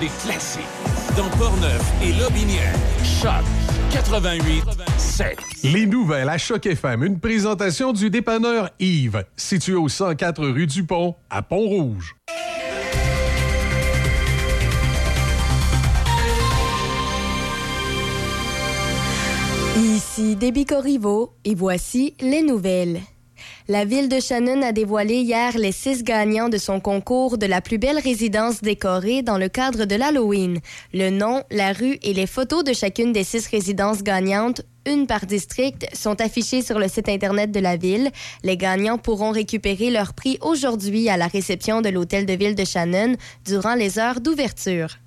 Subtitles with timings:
[0.00, 0.62] des classiques.
[1.16, 2.74] Dans Portneuf et Lobinière.
[3.04, 3.44] Choc
[3.92, 4.64] 88
[4.96, 5.38] 7.
[5.64, 10.84] Les nouvelles à Choc FM, une présentation du dépanneur Yves, situé au 104 rue du
[10.84, 12.16] Pont, à Pont-Rouge.
[19.76, 23.00] Ici Déby Corriveau et voici les nouvelles.
[23.70, 27.60] La ville de Shannon a dévoilé hier les six gagnants de son concours de la
[27.60, 30.58] plus belle résidence décorée dans le cadre de l'Halloween.
[30.92, 35.24] Le nom, la rue et les photos de chacune des six résidences gagnantes, une par
[35.24, 38.10] district, sont affichés sur le site Internet de la ville.
[38.42, 42.64] Les gagnants pourront récupérer leur prix aujourd'hui à la réception de l'hôtel de ville de
[42.64, 43.14] Shannon
[43.44, 44.98] durant les heures d'ouverture.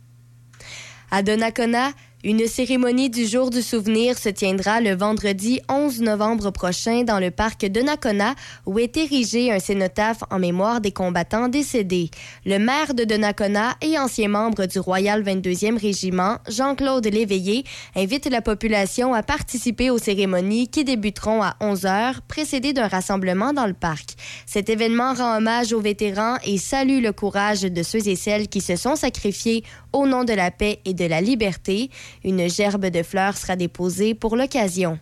[1.11, 1.91] À Donnacona,
[2.25, 7.31] une cérémonie du jour du souvenir se tiendra le vendredi 11 novembre prochain dans le
[7.31, 8.33] parc Donnacona
[8.65, 12.09] où est érigé un cénotaphe en mémoire des combattants décédés.
[12.45, 18.41] Le maire de Donnacona et ancien membre du Royal 22e Régiment, Jean-Claude Léveillé, invite la
[18.41, 23.73] population à participer aux cérémonies qui débuteront à 11 heures, précédées d'un rassemblement dans le
[23.73, 24.11] parc.
[24.45, 28.61] Cet événement rend hommage aux vétérans et salue le courage de ceux et celles qui
[28.61, 31.89] se sont sacrifiés au nom de la paix et de la liberté.
[32.23, 34.99] Une gerbe de fleurs sera déposée pour l'occasion.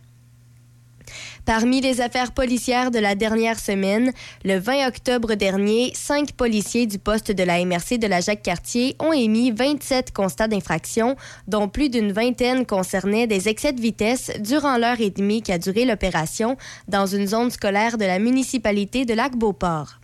[1.45, 4.11] Parmi les affaires policières de la dernière semaine,
[4.45, 9.11] le 20 octobre dernier, cinq policiers du poste de la MRC de la Jacques-Cartier ont
[9.11, 11.15] émis 27 constats d'infraction,
[11.47, 15.85] dont plus d'une vingtaine concernaient des excès de vitesse durant l'heure et demie qu'a duré
[15.85, 16.57] l'opération
[16.87, 20.00] dans une zone scolaire de la municipalité de Lac-Beauport.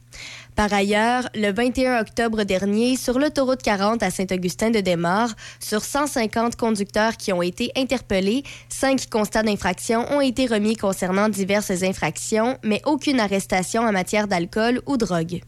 [0.57, 7.31] Par ailleurs, le 21 octobre dernier, sur l'autoroute 40 à Saint-Augustin-de-Desmaures, sur 150 conducteurs qui
[7.31, 13.83] ont été interpellés, cinq constats d'infraction ont été remis concernant diverses infractions, mais aucune arrestation
[13.83, 15.41] en matière d'alcool ou drogue.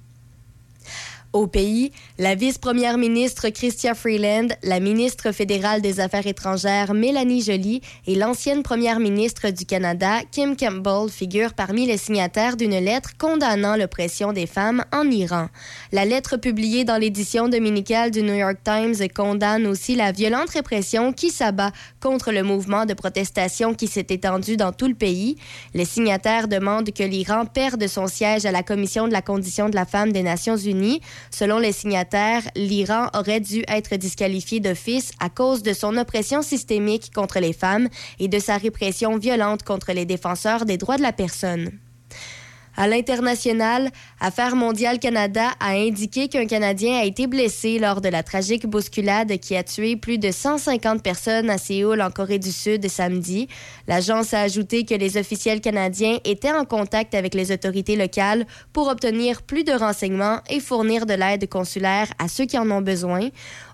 [1.31, 7.81] Au pays, la vice-première ministre Chrystia Freeland, la ministre fédérale des Affaires étrangères Mélanie Joly
[8.07, 13.75] et l'ancienne première ministre du Canada Kim Campbell figurent parmi les signataires d'une lettre condamnant
[13.75, 15.49] l'oppression des femmes en Iran.
[15.91, 21.13] La lettre publiée dans l'édition dominicale du New York Times condamne aussi la violente répression
[21.13, 25.35] qui s'abat contre le mouvement de protestation qui s'est étendu dans tout le pays.
[25.75, 29.75] Les signataires demandent que l'Iran perde son siège à la Commission de la condition de
[29.75, 31.01] la femme des Nations unies.
[31.31, 37.11] Selon les signataires, l'Iran aurait dû être disqualifié d'office à cause de son oppression systémique
[37.13, 37.87] contre les femmes
[38.19, 41.71] et de sa répression violente contre les défenseurs des droits de la personne.
[42.81, 43.91] À l'international,
[44.21, 49.37] Affaires mondiales Canada a indiqué qu'un Canadien a été blessé lors de la tragique bousculade
[49.39, 53.49] qui a tué plus de 150 personnes à Séoul, en Corée du Sud, samedi.
[53.89, 58.87] L'agence a ajouté que les officiels canadiens étaient en contact avec les autorités locales pour
[58.87, 63.27] obtenir plus de renseignements et fournir de l'aide consulaire à ceux qui en ont besoin.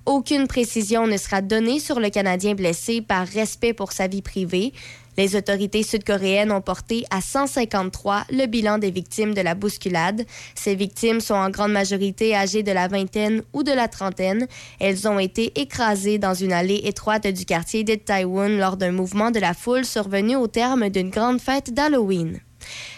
[0.07, 4.73] Aucune précision ne sera donnée sur le Canadien blessé par respect pour sa vie privée.
[5.17, 10.25] Les autorités sud-coréennes ont porté à 153 le bilan des victimes de la bousculade.
[10.55, 14.47] Ces victimes sont en grande majorité âgées de la vingtaine ou de la trentaine.
[14.79, 19.31] Elles ont été écrasées dans une allée étroite du quartier de Taïwan lors d'un mouvement
[19.31, 22.39] de la foule survenu au terme d'une grande fête d'Halloween.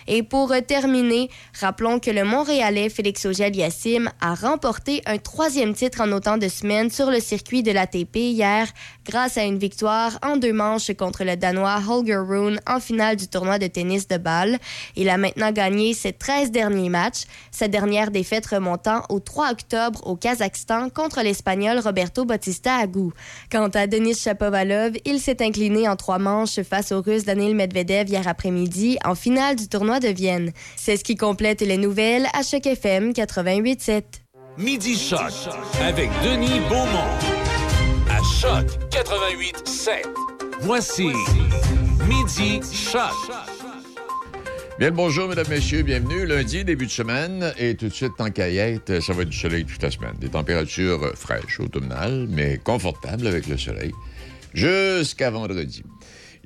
[0.08, 6.12] Et pour terminer, rappelons que le Montréalais Félix Auger-Aliassime a remporté un troisième titre en
[6.12, 8.68] autant de semaines sur le circuit de l'ATP hier
[9.06, 13.28] grâce à une victoire en deux manches contre le Danois Holger Rune en finale du
[13.28, 14.58] tournoi de tennis de balle.
[14.96, 20.06] Il a maintenant gagné ses 13 derniers matchs, sa dernière défaite remontant au 3 octobre
[20.06, 23.12] au Kazakhstan contre l'Espagnol Roberto Bautista Agut.
[23.52, 28.10] Quant à Denis Shapovalov, il s'est incliné en trois manches face au Russe Daniil Medvedev
[28.10, 30.52] hier après-midi en finale du tournoi de Vienne.
[30.76, 34.04] C'est ce qui complète les nouvelles à Choc FM 88.7.
[34.58, 35.20] Midi Choc
[35.82, 37.14] avec Denis Beaumont.
[38.10, 40.04] À Choc 88.7.
[40.62, 41.10] Voici
[42.08, 43.12] Midi Choc.
[44.80, 46.28] Bien le bonjour, mesdames, messieurs, bienvenue.
[46.28, 49.66] Lundi, début de semaine, et tout de suite, en caillette, ça va être du soleil
[49.66, 50.14] toute la semaine.
[50.20, 53.92] Des températures fraîches, automnales, mais confortables avec le soleil,
[54.54, 55.84] jusqu'à vendredi.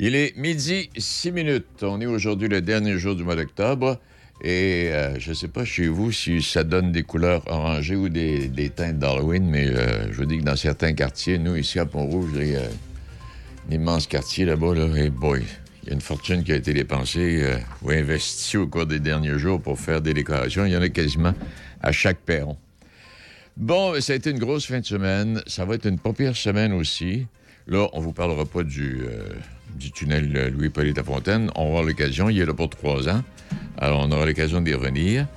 [0.03, 1.83] Il est midi, six minutes.
[1.83, 3.99] On est aujourd'hui le dernier jour du mois d'octobre.
[4.43, 8.09] Et euh, je ne sais pas chez vous si ça donne des couleurs orangées ou
[8.09, 11.85] des, teintes d'Halloween, mais euh, je vous dis que dans certains quartiers, nous, ici à
[11.85, 15.43] Pont-Rouge, il y a un immense quartier là-bas, là, et boy,
[15.83, 18.99] il y a une fortune qui a été dépensée euh, ou investie au cours des
[18.99, 20.65] derniers jours pour faire des décorations.
[20.65, 21.35] Il y en a quasiment
[21.79, 22.57] à chaque perron.
[23.55, 25.43] Bon, ça a été une grosse fin de semaine.
[25.45, 27.27] Ça va être une pas pire semaine aussi.
[27.67, 29.29] Là, on vous parlera pas du, euh,
[29.93, 31.49] tunnel Louis-Polyte à Fontaine.
[31.55, 32.29] On avoir l'occasion.
[32.29, 33.23] Il est là pour trois ans.
[33.77, 35.27] Alors, on aura l'occasion d'y revenir.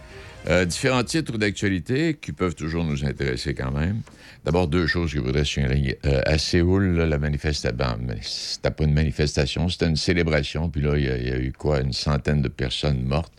[0.48, 4.02] Euh, différents titres d'actualité qui peuvent toujours nous intéresser quand même.
[4.44, 5.98] D'abord, deux choses que je voudrais signaler.
[6.04, 10.68] Euh, à Séoul, là, la manifestation, ben, c'était pas une manifestation, c'était une célébration.
[10.68, 13.32] Puis là, il y, a- eu quoi, une centaine de personnes mortes.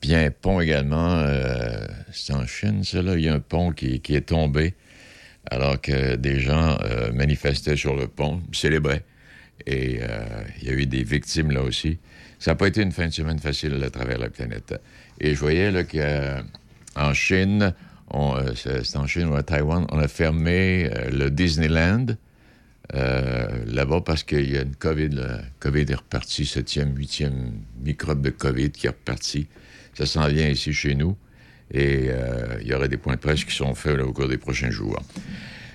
[0.00, 1.22] Puis un pont également,
[2.10, 2.82] c'est en Chine.
[2.94, 4.72] Il y a un pont qui est tombé
[5.50, 9.04] alors que des gens euh, manifestaient sur le pont, célébraient.
[9.66, 11.98] Et euh, il y a eu des victimes là aussi.
[12.38, 14.74] Ça n'a pas été une fin de semaine facile à travers la planète.
[15.20, 17.74] Et je voyais qu'en Chine,
[18.14, 22.06] euh, c'est c'est en Chine ou à Taïwan, on a fermé le Disneyland
[22.92, 25.10] là-bas parce qu'il y a une COVID.
[25.10, 27.52] Le COVID est reparti, septième, huitième
[27.84, 29.46] microbe de COVID qui est reparti.
[29.94, 31.16] Ça s'en vient ici chez nous.
[31.72, 34.38] Et euh, il y aura des points de presse qui sont faits au cours des
[34.38, 35.00] prochains jours.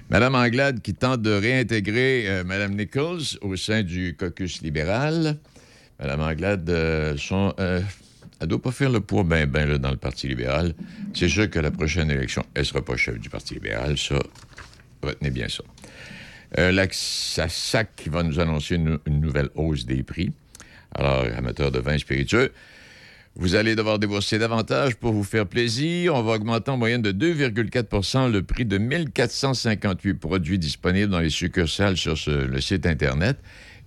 [0.09, 5.37] Madame Anglade qui tente de réintégrer euh, Madame Nichols au sein du caucus libéral.
[5.99, 7.15] Madame Anglade, euh,
[8.41, 10.73] elle doit pas faire le poids ben ben dans le Parti libéral.
[11.13, 13.97] C'est sûr que la prochaine élection, elle sera pas chef du Parti libéral.
[13.97, 14.19] Ça,
[15.01, 15.63] retenez bien ça.
[16.57, 20.31] La, qui va nous annoncer une, une nouvelle hausse des prix.
[20.93, 22.51] Alors, amateurs de vin spiritueux,
[23.37, 26.15] vous allez devoir débourser davantage pour vous faire plaisir.
[26.15, 31.29] On va augmenter en moyenne de 2,4% le prix de 1458 produits disponibles dans les
[31.29, 33.37] succursales sur le site Internet.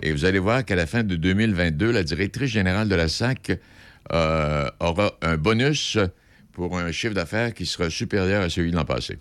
[0.02, 3.58] Et vous allez voir qu'à la fin de 2022, la directrice générale de la SAC
[4.12, 5.96] euh, aura un bonus
[6.52, 9.18] pour un chiffre d'affaires qui sera supérieur à celui de l'an passé.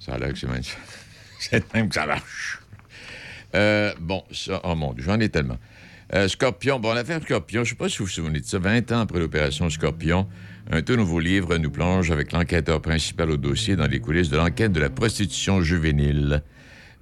[0.00, 0.62] Ça a l'air que c'est même,
[1.38, 2.60] c'est même que ça marche.
[3.54, 5.58] Euh, bon, ça, oh mon Dieu, j'en ai tellement.
[6.14, 8.58] Euh, Scorpion, bon, l'affaire Scorpion, je ne sais pas si vous vous souvenez de ça,
[8.58, 10.28] 20 ans après l'opération Scorpion,
[10.70, 14.36] un tout nouveau livre nous plonge avec l'enquêteur principal au dossier dans les coulisses de
[14.36, 16.42] l'enquête de la prostitution juvénile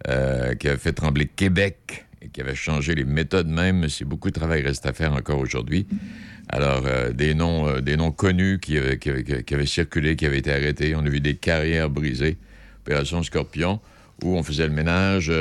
[0.08, 4.28] euh, qui avait fait trembler Québec et qui avait changé les méthodes même, si beaucoup
[4.28, 5.88] de travail reste à faire encore aujourd'hui.
[6.48, 9.10] Alors, euh, des, noms, connus qui, avaient- qui
[9.54, 10.94] avaient- circulé, qui avaient été arrêtés.
[10.94, 12.36] On a vu des carrières brisées.
[12.84, 13.80] Opération Scorpion,
[14.22, 15.32] où on faisait le ménage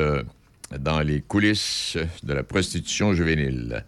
[0.78, 3.84] dans les coulisses de la prostitution juvénile.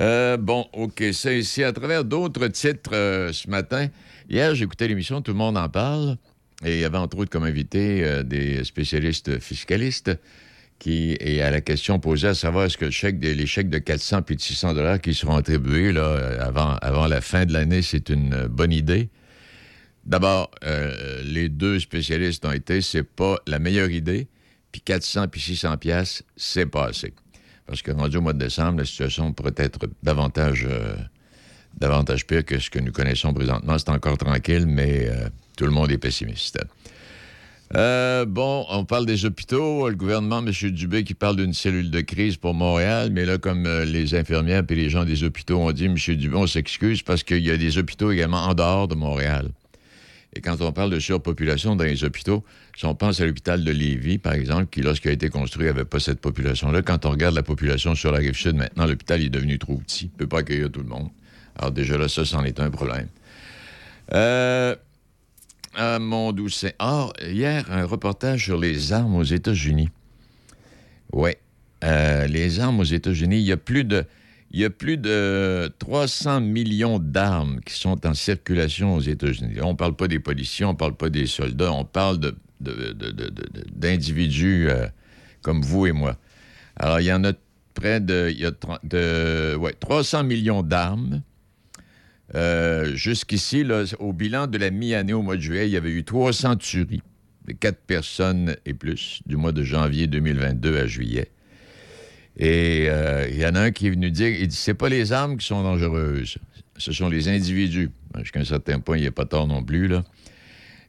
[0.00, 3.88] Euh, bon, OK, ça ici, à travers d'autres titres euh, ce matin.
[4.28, 6.16] Hier, j'écoutais l'émission Tout le monde en parle,
[6.64, 10.10] et il y avait entre autres comme invité euh, des spécialistes fiscalistes
[10.78, 14.22] qui, et à la question posée à savoir est-ce que le les chèques de 400
[14.22, 18.08] puis de 600 dollars qui seront attribués là, avant, avant la fin de l'année, c'est
[18.08, 19.08] une bonne idée.
[20.04, 20.50] D'abord,
[21.22, 24.26] les deux spécialistes ont été, c'est pas la meilleure idée,
[24.72, 27.12] puis 400 puis 600 pièces, c'est pas assez.
[27.66, 30.96] Parce que rendu au mois de décembre, la situation pourrait être davantage, euh,
[31.78, 33.78] davantage pire que ce que nous connaissons présentement.
[33.78, 36.58] C'est encore tranquille, mais euh, tout le monde est pessimiste.
[37.74, 39.88] Euh, bon, on parle des hôpitaux.
[39.88, 40.50] Le gouvernement, M.
[40.70, 44.74] Dubé, qui parle d'une cellule de crise pour Montréal, mais là, comme les infirmières et
[44.74, 45.94] les gens des hôpitaux ont dit, M.
[45.94, 49.48] Dubé, on s'excuse parce qu'il y a des hôpitaux également en dehors de Montréal.
[50.34, 52.42] Et quand on parle de surpopulation dans les hôpitaux,
[52.76, 55.84] si on pense à l'hôpital de Lévis, par exemple, qui, lorsqu'il a été construit, n'avait
[55.84, 59.28] pas cette population-là, quand on regarde la population sur la rive sud, maintenant, l'hôpital est
[59.28, 60.06] devenu trop petit.
[60.06, 61.10] Il ne peut pas accueillir tout le monde.
[61.58, 63.08] Alors déjà là, ça, c'en est un problème.
[64.14, 64.74] Euh,
[65.74, 66.74] à mon doucet.
[66.78, 69.90] Or, hier, un reportage sur les armes aux États-Unis.
[71.12, 71.32] Oui.
[71.84, 74.04] Euh, les armes aux États-Unis, il y a plus de.
[74.54, 79.60] Il y a plus de 300 millions d'armes qui sont en circulation aux États-Unis.
[79.62, 82.36] On ne parle pas des policiers, on ne parle pas des soldats, on parle de,
[83.74, 84.86] d'individus euh,
[85.40, 86.18] comme vous et moi.
[86.76, 87.32] Alors, il y en a
[87.72, 88.52] près de, il y a
[88.84, 91.22] de ouais, 300 millions d'armes.
[92.34, 93.64] Euh, jusqu'ici,
[93.98, 97.02] au bilan de la mi-année au mois de juillet, il y avait eu 300 tueries
[97.46, 101.30] de quatre personnes et plus du mois de janvier 2022 à juillet.
[102.38, 104.88] Et euh, il y en a un qui est venu dire, il dit, c'est pas
[104.88, 106.38] les armes qui sont dangereuses,
[106.78, 107.90] ce sont les individus.
[108.18, 110.02] Jusqu'à un certain point, il n'y a pas tort non plus, là.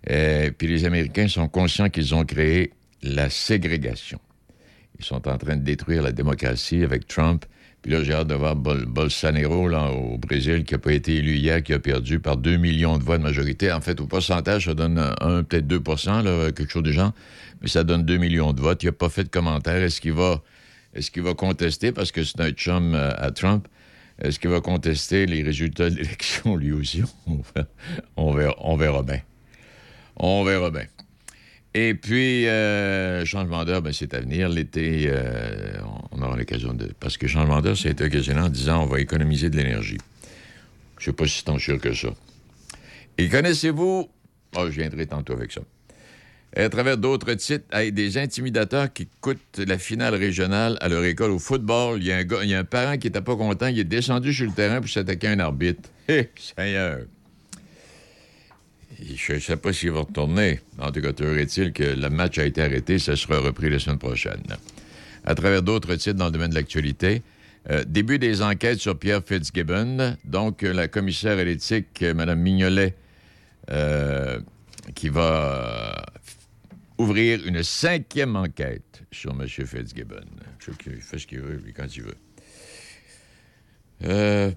[0.05, 2.71] Et, euh, puis les Américains sont conscients qu'ils ont créé
[3.01, 4.19] la ségrégation.
[4.99, 7.45] Ils sont en train de détruire la démocratie avec Trump.
[7.81, 11.35] Puis là, j'ai hâte de voir Bolsonaro là, au Brésil, qui n'a pas été élu
[11.35, 13.71] hier, qui a perdu par 2 millions de voix de majorité.
[13.73, 15.81] En fait, au pourcentage, ça donne 1, peut-être 2
[16.23, 17.13] là, quelque chose du genre.
[17.61, 18.83] Mais ça donne 2 millions de votes.
[18.83, 19.83] Il n'a pas fait de commentaire.
[19.83, 20.41] Est-ce qu'il va
[20.93, 23.67] est-ce qu'il va contester, parce que c'est un chum euh, à Trump,
[24.21, 27.03] est-ce qu'il va contester les résultats de l'élection, lui aussi?
[28.15, 29.21] On verra, on verra bien.
[30.15, 30.85] On verra bien.
[31.73, 34.47] Et puis, euh, changement d'heure, ben, c'est à venir.
[34.47, 35.73] L'été, euh,
[36.11, 36.91] on aura l'occasion de...
[36.99, 39.97] Parce que changement d'heure, c'est occasionnant en disant on va économiser de l'énergie.
[40.99, 42.09] Je ne sais pas si c'est tant sûr que ça.
[43.17, 44.07] Et connaissez-vous...
[44.55, 45.61] Oh, je viendrai tantôt avec ça
[46.55, 51.39] à travers d'autres titres, des intimidateurs qui coûtent la finale régionale à leur école au
[51.39, 51.99] football.
[51.99, 53.83] Il y a un, il y a un parent qui n'était pas content, il est
[53.83, 55.89] descendu sur le terrain pour s'attaquer à un arbitre.
[56.07, 56.99] Hé, Seigneur!
[59.01, 60.59] Je ne sais pas s'il va retourner.
[60.79, 63.97] En tout cas, est-il que le match a été arrêté, ça sera repris la semaine
[63.97, 64.43] prochaine.
[65.25, 67.21] À travers d'autres titres dans le domaine de l'actualité,
[67.69, 70.17] euh, début des enquêtes sur Pierre Fitzgibbon.
[70.25, 72.93] Donc, la commissaire à l'éthique, Mme Mignolet,
[73.71, 74.39] euh,
[74.95, 75.82] qui va
[77.03, 79.47] ouvrir une cinquième enquête sur M.
[79.47, 80.25] Fitzgibbon.
[80.87, 82.15] Il fait ce qu'il veut, lui, quand il veut.
[84.05, 84.51] Euh,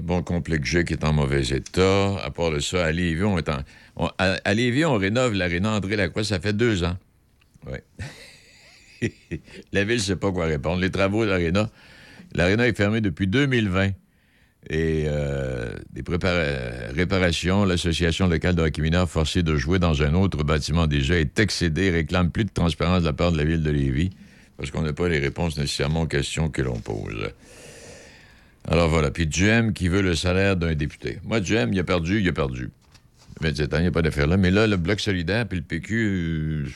[0.00, 2.16] bon complexe G qui est en mauvais état.
[2.24, 3.62] À part de ça, à Lévis, on, est en,
[4.18, 6.96] à, on rénove l'aréna André Lacroix, ça fait deux ans.
[7.66, 7.78] Oui.
[9.72, 10.80] la ville ne sait pas quoi répondre.
[10.80, 11.70] Les travaux de l'aréna,
[12.34, 13.90] l'aréna est fermée depuis 2020
[14.68, 16.02] et euh, des
[16.94, 17.64] réparations.
[17.64, 21.90] L'Association locale de hockey mineur forcée de jouer dans un autre bâtiment déjà est excédée,
[21.90, 24.10] réclame plus de transparence de la part de la ville de Lévis
[24.58, 27.30] parce qu'on n'a pas les réponses nécessairement aux questions que l'on pose.
[28.66, 29.10] Alors voilà.
[29.10, 31.18] Puis Duhem qui veut le salaire d'un député.
[31.24, 32.70] Moi, Duhem, il a perdu, il a perdu.
[33.40, 34.36] 27 ans, il n'y a pas d'affaire là.
[34.36, 36.66] Mais là, le Bloc solidaire puis le PQ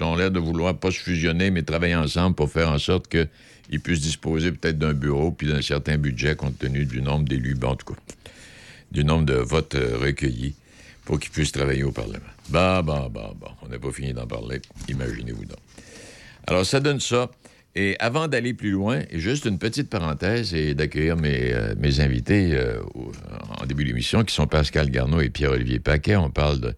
[0.00, 3.08] euh, ont l'air de vouloir pas se fusionner, mais travailler ensemble pour faire en sorte
[3.08, 3.28] que
[3.70, 7.54] il puisse disposer peut-être d'un bureau puis d'un certain budget compte tenu du nombre d'élus,
[7.54, 8.00] ben, en tout cas,
[8.90, 10.54] du nombre de votes euh, recueillis
[11.04, 12.18] pour qu'il puisse travailler au Parlement.
[12.48, 13.56] Bah, bah, bah, bah.
[13.62, 14.60] On n'a pas fini d'en parler.
[14.88, 15.58] Imaginez-vous donc.
[16.46, 17.30] Alors, ça donne ça.
[17.76, 22.52] Et avant d'aller plus loin, juste une petite parenthèse et d'accueillir mes, euh, mes invités
[22.54, 22.80] euh,
[23.60, 26.16] en début d'émission, qui sont Pascal Garneau et Pierre-Olivier Paquet.
[26.16, 26.74] On parle de,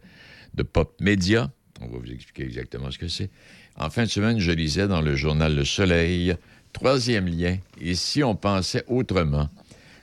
[0.54, 1.50] de pop média.
[1.80, 3.30] On va vous expliquer exactement ce que c'est.
[3.76, 6.36] En fin de semaine, je lisais dans le journal Le Soleil
[6.72, 9.48] Troisième lien, et si on pensait autrement,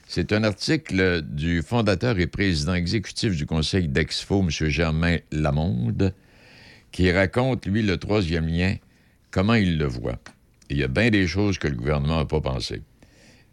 [0.07, 4.49] c'est un article du fondateur et président exécutif du conseil d'Exfo, M.
[4.49, 6.13] Germain Lamonde,
[6.91, 8.75] qui raconte, lui, le troisième lien,
[9.31, 10.19] comment il le voit.
[10.69, 12.81] il y a bien des choses que le gouvernement n'a pas pensé.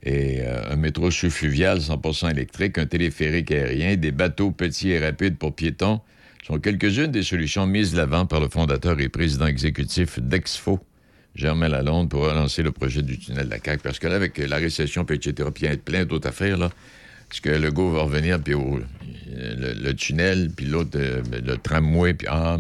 [0.03, 5.37] Et euh, un métro sous-fluvial 100% électrique, un téléphérique aérien, des bateaux petits et rapides
[5.37, 6.01] pour piétons
[6.47, 10.79] sont quelques-unes des solutions mises de l'avant par le fondateur et président exécutif d'Exfo,
[11.37, 13.83] Germain Lalonde pour relancer le projet du tunnel de la CAQ.
[13.83, 16.71] Parce que là, avec la récession, puis etc., il y a plein d'autres affaires, là,
[17.29, 18.55] parce que le go va revenir, puis
[19.27, 22.57] le, tunnel, puis l'autre, euh, le tramway, puis ah,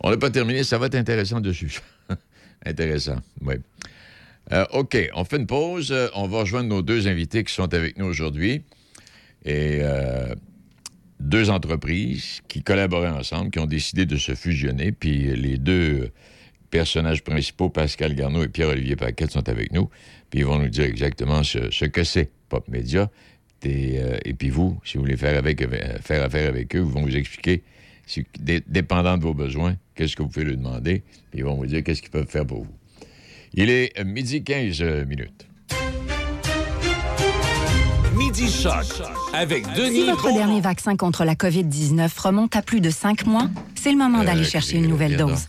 [0.00, 1.80] on n'a pas terminé, ça va être intéressant dessus.
[2.64, 3.54] intéressant, oui.
[4.52, 5.94] Euh, OK, on fait une pause.
[6.14, 8.62] On va rejoindre nos deux invités qui sont avec nous aujourd'hui.
[9.44, 10.34] Et euh,
[11.18, 14.92] deux entreprises qui collaboraient ensemble, qui ont décidé de se fusionner.
[14.92, 16.10] Puis les deux
[16.76, 19.88] personnages principaux, Pascal Garneau et Pierre-Olivier Paquette, sont avec nous.
[20.28, 23.08] Puis ils vont nous dire exactement ce, que c'est Pop Media.
[23.64, 26.92] Euh, et, puis vous, si vous voulez faire, avec, euh, faire affaire avec eux, ils
[26.92, 27.62] vont vous expliquer,
[28.66, 31.02] dépendant de vos besoins, qu'est-ce que vous pouvez leur demander.
[31.30, 32.74] Puis ils vont vous dire qu'est-ce qu'ils peuvent faire pour vous.
[33.54, 35.46] Il est midi 15 minutes.
[38.14, 38.84] Midi Choc
[39.32, 40.36] avec Si Denis votre Beaumont.
[40.36, 44.24] dernier vaccin contre la COVID-19 remonte à plus de cinq mois, c'est le moment Euh,
[44.24, 45.48] d'aller chercher une nouvelle dose.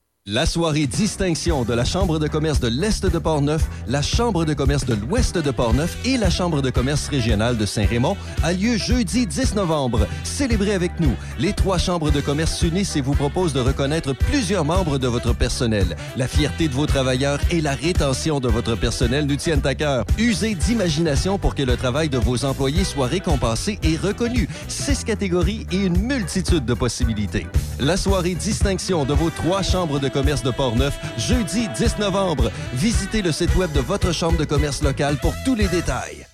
[0.33, 4.53] La soirée distinction de la Chambre de commerce de l'Est de Portneuf, la Chambre de
[4.53, 8.77] commerce de l'Ouest de Portneuf et la Chambre de commerce régionale de Saint-Raymond a lieu
[8.77, 10.07] jeudi 10 novembre.
[10.23, 11.11] Célébrez avec nous.
[11.37, 15.35] Les trois chambres de commerce s'unissent et vous proposent de reconnaître plusieurs membres de votre
[15.35, 15.97] personnel.
[16.15, 20.05] La fierté de vos travailleurs et la rétention de votre personnel nous tiennent à cœur.
[20.17, 24.47] Usez d'imagination pour que le travail de vos employés soit récompensé et reconnu.
[24.69, 27.47] Six catégories et une multitude de possibilités.
[27.81, 32.51] La soirée distinction de vos trois chambres de commerce de Portneuf, jeudi 10 novembre.
[32.73, 36.27] Visitez le site web de votre chambre de commerce locale pour tous les détails.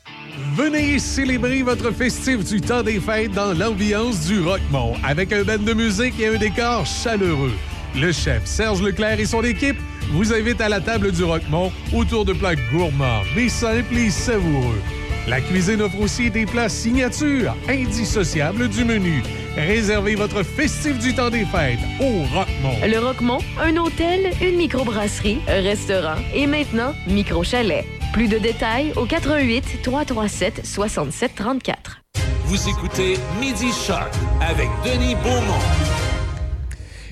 [0.55, 5.57] Venez célébrer votre festif du temps des fêtes dans l'ambiance du Rockmont avec un band
[5.57, 7.53] de musique et un décor chaleureux.
[7.95, 9.79] Le chef Serge Leclerc et son équipe
[10.11, 14.81] vous invitent à la table du Rockmont autour de plats gourmands, mais simples et savoureux.
[15.27, 19.21] La cuisine offre aussi des plats signatures, indissociables du menu.
[19.57, 22.87] Réservez votre festif du temps des fêtes au Rockmont.
[22.87, 27.83] Le Roquemont, un hôtel, une microbrasserie, un restaurant et maintenant micro-chalet.
[28.13, 32.01] Plus de détails au 88 337 67 34.
[32.45, 34.07] Vous écoutez Midi Choc
[34.39, 35.59] avec Denis Beaumont.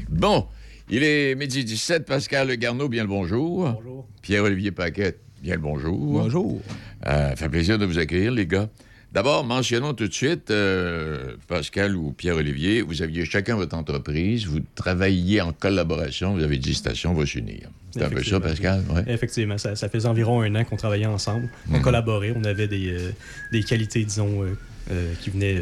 [0.07, 0.47] Bon,
[0.89, 2.05] il est midi 17.
[2.05, 3.69] Pascal Garneau, bien le bonjour.
[3.71, 4.07] Bonjour.
[4.21, 5.97] Pierre-Olivier Paquette, bien le bonjour.
[5.97, 6.61] Bonjour.
[7.07, 8.69] Euh, fait plaisir de vous accueillir, les gars.
[9.11, 14.59] D'abord, mentionnons tout de suite, euh, Pascal ou Pierre-Olivier, vous aviez chacun votre entreprise, vous
[14.75, 17.69] travailliez en collaboration, vous avez dit station va s'unir.
[17.91, 18.83] C'est un peu ça, Pascal?
[18.89, 18.95] oui.
[18.95, 19.03] Ouais.
[19.07, 21.49] Effectivement, ça, ça faisait environ un an qu'on travaillait ensemble.
[21.71, 21.81] On Mhm.
[21.81, 23.11] collaborait, on avait des, euh,
[23.53, 24.43] des qualités, disons,
[24.91, 25.61] euh, qui venaient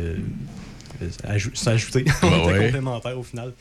[1.27, 2.05] ajou- s'ajouter.
[2.23, 2.65] on Bah était ouais.
[2.65, 3.53] complémentaires au final.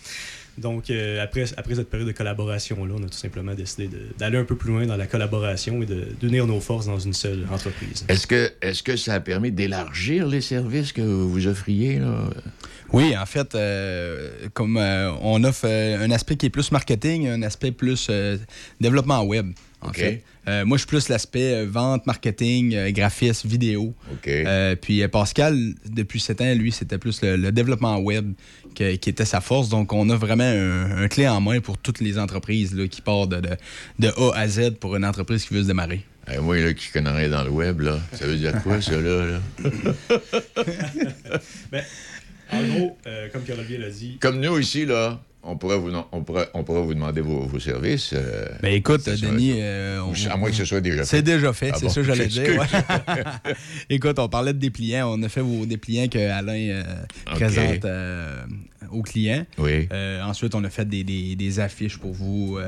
[0.58, 3.88] Donc, euh, après, après cette période de collaboration-là, on a tout simplement décidé
[4.18, 7.14] d'aller un peu plus loin dans la collaboration et de- d'unir nos forces dans une
[7.14, 8.04] seule entreprise.
[8.08, 11.98] Est-ce que, est que ça a permis d'élargir les services que vous offriez?
[11.98, 12.28] Là?
[12.92, 17.26] Oui, en fait, euh, comme euh, on offre euh, un aspect qui est plus marketing,
[17.28, 18.36] un aspect plus euh,
[18.80, 20.22] développement web, en fait.
[20.48, 23.94] Euh, moi, je suis plus l'aspect euh, vente, marketing, euh, graphisme, vidéo.
[24.26, 25.56] Euh, puis euh, Pascal,
[25.88, 28.32] depuis sept ans, lui, c'était plus le, le développement web
[28.74, 29.68] que- qui était sa force.
[29.68, 33.00] Donc, on a vraiment un, un clé en main pour toutes les entreprises là, qui
[33.00, 33.56] partent de, de,
[33.98, 36.04] de A à Z pour une entreprise qui veut se démarrer.
[36.32, 38.92] Eh, moi, là, qui connais rien dans le web, là, ça veut dire quoi, ça,
[38.92, 39.26] là?
[39.26, 39.40] là?
[41.70, 41.82] Ben,
[42.52, 46.22] en gros, euh, comme Pierre-Olivier l'a dit, Comme nous, ici, là, on pourrait vous, on
[46.22, 48.10] pourrait, on pourrait vous demander vos, vos services.
[48.14, 51.04] euh, Ben écoute, Denis, euh, on- à moins que ce soit déjà fait.
[51.16, 52.58] C'est déjà fait, Ah c'est bon, ça que j'allais dire.
[52.60, 52.66] ouais.
[53.90, 55.10] Écoute, on parlait de dépliants.
[55.12, 56.82] On a fait vos dépliants que Alain euh,
[57.26, 57.84] présente
[58.90, 59.44] aux clients.
[59.58, 59.88] Oui.
[60.24, 62.58] Ensuite, on a fait des, des- des affiches pour vous.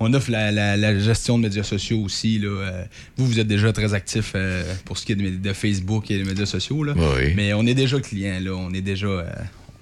[0.00, 2.38] On offre la, la- la gestion de médias sociaux aussi.
[2.38, 2.84] Là.
[3.16, 4.34] Vous, vous êtes déjà très actif
[4.84, 6.82] pour ce qui est de, de Facebook et des médias sociaux.
[6.84, 6.94] Là.
[6.96, 7.32] Oui.
[7.36, 8.40] Mais on est déjà clients.
[8.40, 8.52] Là.
[8.54, 9.24] On est déjà.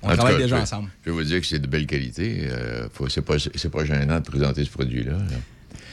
[0.04, 0.90] Euh, on En travaille cas, déjà je- ensemble.
[1.04, 2.48] Je vais vous dire que c'est de belle qualité.
[2.50, 5.12] Euh, c'est pas, gênant de présenter ce produit-là.
[5.12, 5.18] là.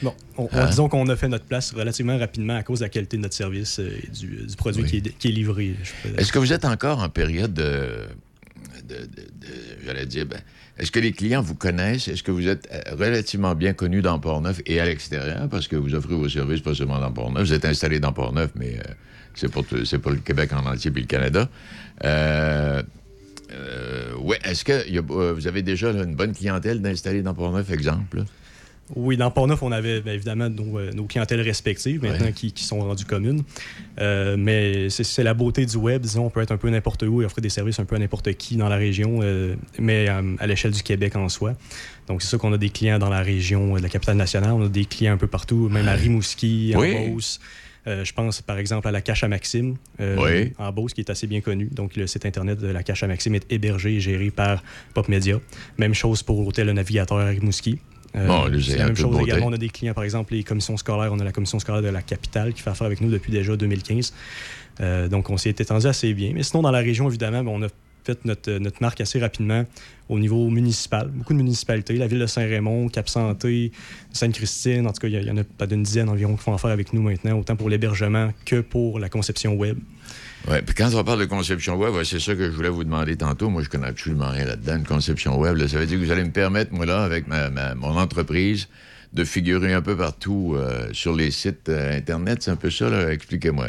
[0.02, 0.66] bon, on- on- Hein?
[0.66, 3.34] disons qu'on a fait notre place relativement rapidement à cause de la qualité de notre
[3.34, 4.88] service euh, et du, du produit Oui.
[4.90, 5.74] qui, est, qui est livré.
[6.16, 7.88] Est-ce que vous êtes encore en période de.
[8.88, 10.26] de- de- de- J'allais dire.
[10.26, 10.40] ben,
[10.78, 12.08] est-ce que les clients vous connaissent?
[12.08, 15.48] Est-ce que vous êtes euh, relativement bien connu dans Port-Neuf et à l'extérieur?
[15.48, 17.46] Parce que vous offrez vos services pas seulement dans Port-Neuf.
[17.48, 18.92] Vous êtes installé dans Port-Neuf, mais euh,
[19.34, 21.48] c'est pour, le Québec en entier puis le Canada.
[22.04, 22.82] Euh,
[23.52, 26.80] euh, ouais, est-ce que il y a- euh, vous avez déjà là, une bonne clientèle
[26.80, 28.18] d'installer dans Port-Neuf, exemple?
[28.18, 28.24] là?
[28.96, 32.32] Oui, dans Port-Neuf, on avait bien évidemment nos, euh, nos clientèles respectives maintenant Ouais.
[32.32, 33.44] qui, qui sont rendues communes.
[34.00, 37.22] Euh, mais c'est- la beauté du web, disons, on peut être un peu n'importe où
[37.22, 40.34] et offrir des services un peu à n'importe qui dans la région, euh, mais euh,
[40.40, 41.54] à l'échelle du Québec en soi.
[42.08, 44.64] Donc c'est sûr qu'on a des clients dans la région de la capitale nationale, on
[44.64, 47.10] a des clients un peu partout, même à Rimouski, en Oui.
[47.10, 47.38] Beauce.
[47.86, 50.52] Euh, je pense par exemple à la Cache à Maxime euh, Oui.
[50.58, 51.68] en Beauce, qui est assez bien connu.
[51.72, 54.62] Donc le site internet de la Cache à Maxime est hébergé et géré par
[54.94, 55.40] Pop Media.
[55.78, 57.78] Même chose pour l'hôtel Le Navigateur à Rimouski.
[58.16, 59.46] Euh, Bon, c'est la même chose également.
[59.46, 61.12] On a des clients, par exemple, les commissions scolaires.
[61.12, 63.56] On a la commission scolaire de la capitale qui fait affaire avec nous depuis déjà
[63.56, 64.12] 2015.
[64.80, 66.32] Euh, donc, on s'est étendu assez bien.
[66.34, 67.68] Mais sinon, dans la région, évidemment, ben, on a
[68.14, 69.64] fait notre, marque assez rapidement
[70.08, 71.08] au niveau municipal.
[71.08, 71.94] Beaucoup de municipalités.
[71.94, 73.72] La ville de Saint-Raymond, Cap-Santé,
[74.12, 74.86] Sainte-Christine.
[74.86, 76.92] En tout cas, il y, en a pas d'une dizaine environ qui font affaire avec
[76.92, 79.78] nous maintenant, autant pour l'hébergement que pour la conception web.
[80.48, 83.16] Oui, puis quand on parle de conception web, c'est ça que je voulais vous demander
[83.16, 83.50] tantôt.
[83.50, 85.58] Moi, je connais absolument rien là-dedans, une conception web.
[85.66, 88.68] ça veut dire que vous allez me permettre, moi, là, avec mon entreprise,
[89.12, 92.42] de figurer un peu partout euh, sur les sites euh, Internet.
[92.42, 93.12] C'est un peu ça, là?
[93.12, 93.66] Expliquez-moi.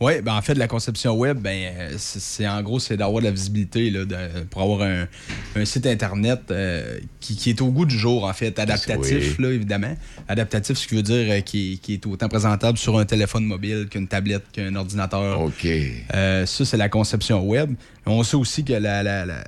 [0.00, 3.24] Oui, ben en fait, la conception web, ben, euh, c'est en gros, c'est d'avoir de
[3.26, 5.08] la visibilité là, de- pour avoir un,
[5.56, 9.44] un site Internet euh, qui, qui est au goût du jour, en fait, adaptatif, Oui.
[9.44, 9.96] là, évidemment.
[10.28, 13.44] Adaptatif, ce qui veut dire euh, qui, est- qui est autant présentable sur un téléphone
[13.44, 15.40] mobile qu'une tablette, qu'un ordinateur.
[15.40, 15.66] OK.
[16.14, 17.74] Euh, ça, c'est la conception web.
[18.10, 19.44] On sait aussi que la- la- la-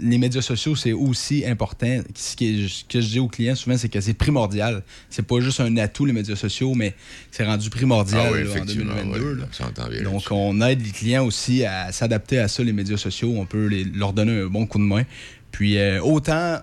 [0.00, 2.00] les médias sociaux, c'est aussi important.
[2.14, 4.82] Ce, que je dis aux clients souvent, c'est que c'est primordial.
[5.10, 6.94] C'est pas juste un atout, les médias sociaux, mais
[7.30, 8.94] c'est rendu primordial Ah oui, là, en effectivement.
[8.94, 9.32] 2022.
[9.34, 9.46] oui, là.
[9.48, 10.02] on s'entend bien.
[10.02, 13.34] Donc, on aide les clients aussi à s'adapter à ça, les médias sociaux.
[13.36, 15.02] On peut les- leur donner un bon coup de main.
[15.50, 16.60] Puis, euh, autant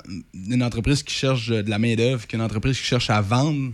[0.49, 3.71] une entreprise qui cherche de la main-d'œuvre qu'une entreprise qui cherche à vendre,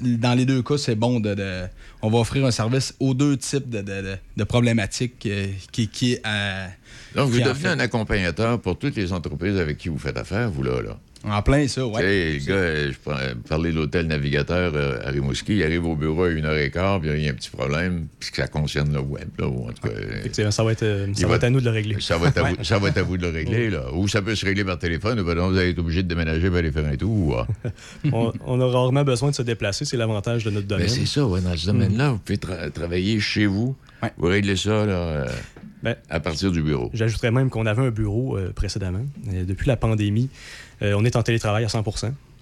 [0.00, 1.66] dans les deux cas, c'est bon de, de-
[2.02, 5.88] On va offrir un service aux deux types de, de- de- de problématiques euh, qui,
[5.88, 6.68] qui à-
[7.16, 10.16] Donc, vous qui, devenez fait- un accompagnateur pour toutes les entreprises avec qui vous faites
[10.16, 10.80] affaire, vous, là.
[10.82, 10.96] là.
[11.24, 12.00] En plein ça, ouais.
[12.00, 15.84] Tu sais, le gars, euh, je parlais de l'hôtel navigateur euh, à Rimouski, il arrive
[15.84, 18.30] au bureau à une heure et quart, puis il y a un petit problème, puis
[18.30, 19.94] que ça concerne le web, là, ou en tout cas...
[19.94, 21.96] euh, Effectivement, ça va être, euh, ça va va- être à nous de le régler.
[22.00, 23.92] Ça va, être à vous, ça va être à vous de le régler, là.
[23.94, 26.08] Ou ça peut se régler par téléphone, ou ben non, vous allez être obligé de
[26.08, 27.46] déménager et aller faire un tour.
[28.12, 30.86] on, on a rarement besoin de se déplacer, c'est l'avantage de notre domaine.
[30.86, 34.12] Ben, c'est ça, ouais, dans ce domaine-là, vous pouvez tra- travailler chez vous, Ouais.
[34.16, 35.26] vous réglez ça là, euh,
[35.82, 36.88] Ben, à partir du bureau.
[36.94, 39.04] J'ajouterais même qu'on avait un bureau euh, précédemment.
[39.26, 40.28] Depuis la pandémie,
[40.82, 41.82] euh, on est en télétravail à 100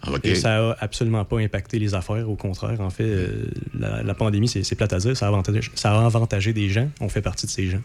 [0.02, 0.24] Ah, OK.
[0.24, 2.28] Et ça a absolument pas impacté les affaires.
[2.28, 3.46] Au contraire, en fait, euh,
[3.78, 6.68] la, la pandémie, c'est c'est plate à dire, ça a, avantagé, ça a avantagé des
[6.68, 6.88] gens.
[7.00, 7.82] On fait partie de ces gens.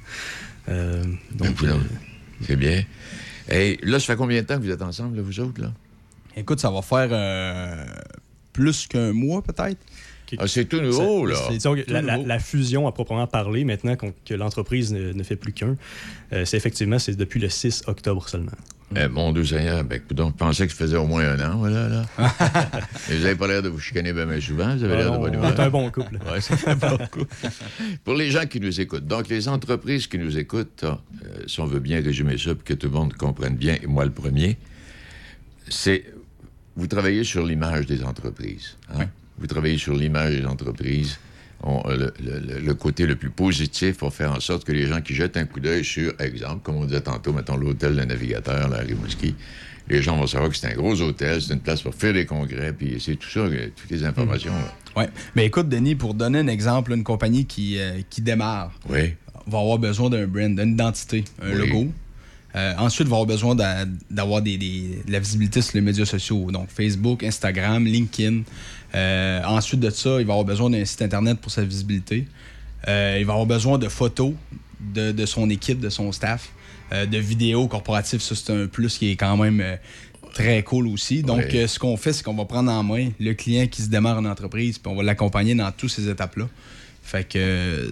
[0.70, 1.74] Euh, donc, euh,
[2.42, 2.84] C'est bien.
[3.50, 5.72] Hey, là, ça fait combien de temps que vous êtes ensemble, là, vous autres, là?
[6.38, 7.86] Écoute, ça va faire euh,
[8.54, 9.78] plus qu'un mois, peut-être.
[10.38, 11.40] Ah, c'est tout nouveau, ça- là.
[11.48, 12.28] c'est- disons que tout la, la- nouveau.
[12.30, 15.76] la fusion à proprement parler, maintenant qu'on- que l'entreprise ne, ne fait plus qu'un,
[16.32, 18.54] euh, c'est effectivement c'est depuis le 6 octobre seulement.
[18.96, 21.58] Eh, mon Dieu Seigneur, ben, coudonc, je pensais que ça faisait au moins un an,
[21.58, 22.06] voilà, là.
[23.10, 25.20] Et vous avez pas l'air de vous chicaner bien, souvent, vous avez l'air de Ah,
[25.20, 25.54] bonne on humeur.
[25.54, 26.18] est un bon couple.
[26.30, 27.26] Ouais, c'est un bon coup.
[28.04, 30.96] Pour les gens qui nous écoutent, donc les entreprises qui nous écoutent, euh,
[31.48, 34.04] si on veut bien résumer ça pour que tout le monde comprenne bien, et moi
[34.04, 34.58] le premier,
[35.70, 36.04] c'est
[36.76, 38.76] vous travaillez sur l'image des entreprises.
[38.94, 39.06] hein?
[39.38, 41.18] Vous travaillez sur l'image des entreprises.
[41.64, 44.88] On- le, le- le- le côté le plus positif pour faire en sorte que les
[44.88, 48.02] gens qui jettent un coup d'œil sur, exemple, comme on disait tantôt, mettons l'hôtel de
[48.04, 49.36] navigateur, à Rimouski,
[49.88, 52.26] les gens vont savoir que c'est un gros hôtel, c'est une place pour faire des
[52.26, 54.54] congrès, puis c'est tout ça, euh, toutes les informations.
[54.54, 55.02] là.
[55.04, 55.10] Ouais.
[55.36, 59.14] Mais écoute, Denis, pour donner un exemple, une compagnie qui, euh, qui démarre Oui.
[59.46, 61.58] va avoir besoin d'un brand, d'une identité, un Oui.
[61.68, 61.92] logo.
[62.54, 66.04] Euh, ensuite, va avoir besoin d'a- d'avoir des, des- de la visibilité sur les médias
[66.06, 68.42] sociaux, donc Facebook, Instagram, LinkedIn.
[68.96, 72.26] Euh, ensuite de ça, il va avoir besoin d'un site Internet pour sa visibilité.
[72.88, 74.34] Euh, il va avoir besoin de photos
[74.80, 76.50] de, de son équipe, de son staff,
[76.92, 78.20] euh, de vidéos corporatives.
[78.22, 79.64] Ça, c'est un plus qui est quand même
[80.34, 81.22] très cool aussi.
[81.24, 84.18] Donc, ce qu'on fait, c'est qu'on va prendre en main le client qui se démarre
[84.18, 86.48] en entreprise, puis on va l'accompagner dans toutes ces étapes-là.
[87.04, 87.90] Fait que,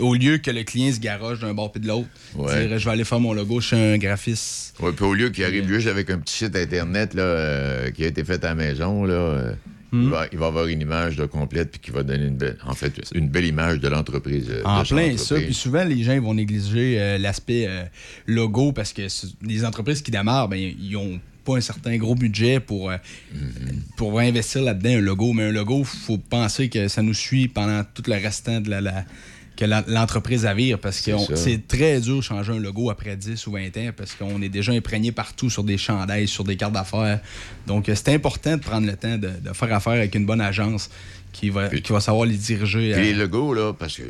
[0.00, 2.66] au lieu que le client se garoche d'un bord puis de l'autre, Ouais.
[2.68, 4.74] dire je vais aller faire mon logo chez un graphiste.
[4.80, 8.04] Oui, puis au lieu qu'il arrive juste avec un petit site Internet là, euh, qui
[8.04, 9.52] a été fait à la maison, là, euh,
[9.94, 10.02] Hmm.
[10.04, 12.58] il, va, il va avoir une image là, complète puis qui va donner une belle,
[12.66, 14.46] en fait, une belle image de l'entreprise.
[14.50, 15.36] euh, En de plein ça.
[15.36, 17.84] Puis souvent, les gens vont négliger euh, l'aspect euh,
[18.26, 19.02] logo parce que
[19.42, 22.96] les entreprises qui démarrent, ben, ils ont pas un certain gros budget pour, euh,
[23.96, 25.32] pour investir là-dedans un logo.
[25.34, 28.70] Mais un logo, il faut penser que ça nous suit pendant tout le restant de
[28.70, 29.04] la, la-
[29.56, 33.46] que l'entreprise à vivre parce que C'est très dur de changer un logo après 10
[33.46, 36.72] ou 20 ans parce qu'on est déjà imprégné partout sur des chandails, sur des cartes
[36.72, 37.20] d'affaires.
[37.66, 40.40] Donc, euh, c'est important de prendre le temps de, de faire affaire avec une bonne
[40.40, 40.90] agence
[41.32, 42.92] qui va, Puis- qui va savoir les diriger.
[42.92, 44.02] Puis euh, les logos, là, parce que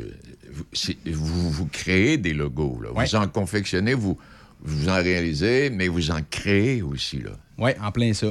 [0.51, 0.63] vous,
[1.05, 2.79] vous, vous créez des logos.
[2.83, 2.91] Là.
[2.93, 3.05] Ouais.
[3.05, 4.17] Vous en confectionnez, vous,
[4.63, 7.17] vous en réalisez, mais vous en créez aussi.
[7.17, 7.31] Là.
[7.57, 8.27] Oui, en plein ça.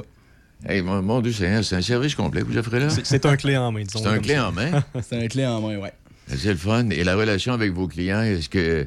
[0.67, 2.89] Hey, mon, mon Dieu, c'est un, c'est un service complet que vous offrez là.
[2.89, 4.01] C'est un clé en main, disons.
[4.01, 4.49] C'est un clé ça.
[4.49, 4.83] en main?
[5.09, 5.93] C'est un clé en main, ouais.
[6.29, 6.89] C'est le fun.
[6.91, 8.87] Et la relation avec vos clients, est-ce que.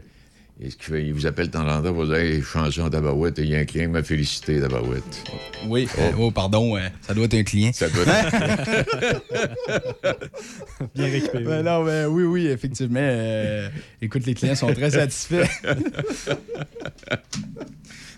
[0.59, 3.55] Est-ce qu'ils vous appellent de temps en temps pour dire Hey, chanson tabarouette, il y
[3.55, 5.03] a un client qui m'a félicité, tabarouette?
[5.67, 7.69] Oui, euh, oh, pardon, euh, ça doit être un client.
[7.71, 8.05] Ça doit
[10.95, 11.43] Bien récupéré.
[11.43, 12.97] Ben non, ben oui, oui, effectivement.
[12.99, 13.69] euh,
[14.01, 15.45] écoute, les clients sont très satisfaits.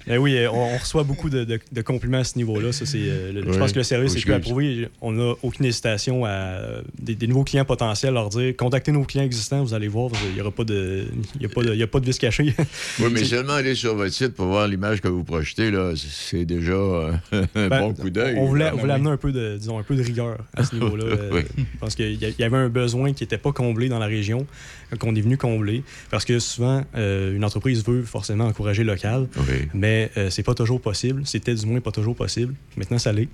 [0.10, 2.72] Ben oui, on, on reçoit beaucoup de, de- de compliments à ce niveau-là.
[2.72, 4.34] Ça, c'est, euh, Je pense que le service est Excuse.
[4.34, 4.88] plus approuvé.
[5.02, 9.04] On n'a aucune hésitation à euh, des, des nouveaux clients potentiels leur dire contactez nos
[9.04, 11.74] clients existants, vous allez voir, il n'y aura pas de, il y a pas de,
[11.74, 12.54] il y a pas de vis caché.
[13.00, 16.46] Oui, mais seulement aller sur votre site pour voir l'image que vous projetez, là, c'est
[16.46, 17.12] déjà euh,
[17.56, 18.36] un Ben, bon coup d'œil.
[18.38, 20.74] On voulait, on voulait amener un peu de, disons, un peu de rigueur à ce
[20.76, 21.06] niveau-là.
[21.32, 21.42] Oui.
[21.58, 24.48] Je pense qu'il y avait un besoin qui n'était pas comblé dans la région,
[24.98, 25.84] qu'on est venu combler.
[26.10, 29.68] Parce que souvent, euh, une entreprise veut forcément encourager le local, Oui.
[29.74, 31.22] mais euh, c'est pas toujours possible.
[31.26, 32.54] C'était du moins pas toujours possible.
[32.78, 33.28] Maintenant, ça l'est.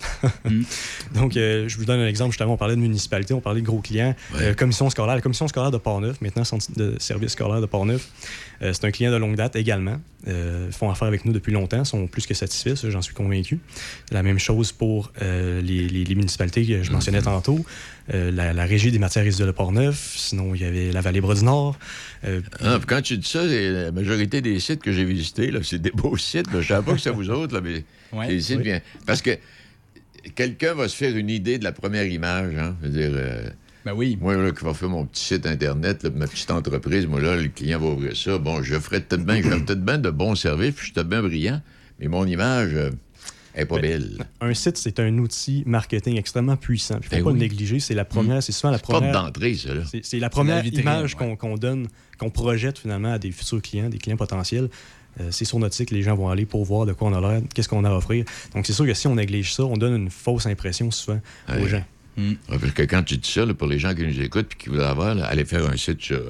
[0.44, 0.62] Mm.
[1.15, 2.32] Donc, euh, je vous donne un exemple.
[2.32, 4.15] Justement, on parlait de municipalité, on parlait de gros clients.
[4.36, 5.15] Euh, commission scolaire.
[5.15, 8.10] La commission scolaire de Port-Neuf, maintenant centre de service scolaire de Port-Neuf,
[8.62, 9.98] c'est un client de longue date également.
[10.28, 13.60] Ils font affaire avec nous depuis longtemps, sont plus que satisfaits, j'en suis convaincu.
[14.12, 17.63] La même chose pour les, les- les municipalités que je mentionnais tantôt.
[18.13, 21.22] Euh, la, la Régie des matières résiduelles de Port-Neuf, sinon il y avait la Vallée
[21.22, 21.76] Bras du Nord.
[22.24, 25.82] Euh, Ah, quand tu dis ça, la majorité des sites que j'ai visités, là, c'est
[25.82, 26.46] des beaux sites.
[26.48, 26.54] là.
[26.54, 28.28] Je ne savais pas que c'est vous autres, là, mais Ouais.
[28.28, 28.63] des sites Oui.
[28.63, 28.82] bien.
[29.08, 29.32] Parce que
[30.36, 32.56] quelqu'un va se faire une idée de la première image.
[32.58, 32.76] Hein?
[32.84, 33.50] Je veux dire, euh,
[33.86, 34.18] Ben oui.
[34.22, 37.36] moi, là, qui va faire mon petit site Internet, là, ma petite entreprise, moi, là,
[37.36, 38.38] le client va ouvrir ça.
[38.38, 41.22] Bon, je ferai peut-être bien, peut-être bien de bons services, puis je suis peut-être bien
[41.24, 41.62] brillant,
[42.00, 42.91] mais mon image euh,
[43.56, 44.26] est pas belle.
[44.41, 46.96] un site, c'est un outil marketing extrêmement puissant.
[46.96, 47.34] Il ne faut Ben pas oui.
[47.36, 47.80] le négliger.
[47.80, 49.12] C'est la première, c'est souvent la première.
[49.12, 49.70] d'entrée, ça.
[49.89, 51.38] C'est c'est la première vitrine, image ouais.
[51.38, 51.88] qu'on donne,
[52.18, 54.70] qu'on projette finalement à des futurs clients, des clients potentiels.
[55.22, 57.13] Euh, c'est sur notre site que les gens vont aller pour voir de quoi on
[57.13, 58.26] a l'air, qu'est-ce qu'on a à offrir.
[58.54, 61.68] Donc, c'est sûr que si on néglige ça, on donne une fausse impression souvent aux
[61.68, 61.84] gens.
[62.50, 64.70] Parce que quand tu dis ça, là, pour les gens qui nous écoutent puis qui
[64.70, 66.22] voudraient avoir, là, allez faire un site sur.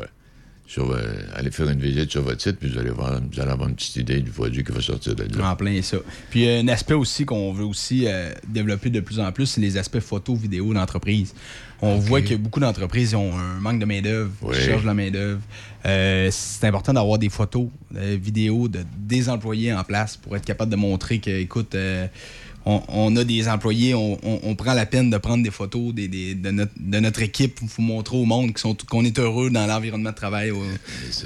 [0.66, 3.40] Euh, sur euh, allez faire une visite sur votre site, puis vous allez, voir, vous
[3.40, 5.52] allez avoir une petite idée du produit qui va sortir de là.
[5.52, 5.98] En plein ça.
[6.30, 9.62] Puis euh, un aspect aussi qu'on veut aussi euh, développer de plus en plus, c'est
[9.62, 11.34] les aspects photo, vidéo d'entreprise.
[11.82, 14.56] On voit que beaucoup d'entreprises ont un manque de main-d'œuvre, Oui.
[14.56, 15.42] cherchent la main-d'œuvre.
[15.84, 20.72] C'est important d'avoir des photos, euh, vidéos de, des employés en place pour être capable
[20.72, 21.76] de montrer que, écoute,
[22.66, 25.94] on, on a des employés, on, on- on prend la peine de prendre des photos
[25.94, 28.52] des- des- de, notre, de notre équipe pour montrer au monde
[28.90, 30.64] qu'on est heureux dans l'environnement de travail au-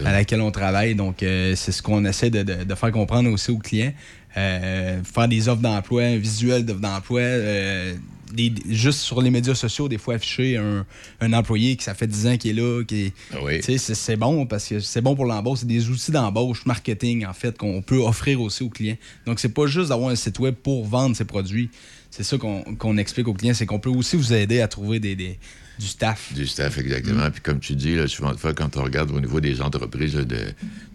[0.06, 0.95] à laquelle on travaille.
[0.95, 3.93] Donc, euh, c'est ce qu'on essaie de, de- de faire comprendre aussi aux clients.
[4.38, 7.21] Euh, faire des offres d'emploi, un visuel d'offres d'emploi.
[7.21, 7.93] euh,
[8.33, 10.85] des- juste sur les médias sociaux, des fois afficher un,
[11.21, 12.83] un employé qui ça fait 10 ans qu'il est là.
[12.83, 13.13] Qui
[13.43, 13.59] oui.
[13.61, 15.59] c'est, c'est bon parce que c'est bon pour l'embauche.
[15.59, 18.97] C'est des outils d'embauche, marketing, en fait, qu'on peut offrir aussi aux clients.
[19.25, 21.69] Donc, c'est pas juste d'avoir un site web pour vendre ses produits.
[22.11, 24.99] C'est ça qu'on, qu'on explique aux clients, c'est qu'on peut aussi vous aider à trouver
[24.99, 25.37] des, des-
[25.79, 26.33] du staff.
[26.33, 27.29] Du staff, exactement.
[27.31, 30.15] Puis comme tu dis, là, souvent de fois, quand on regarde au niveau des entreprises,
[30.15, 30.37] là, de,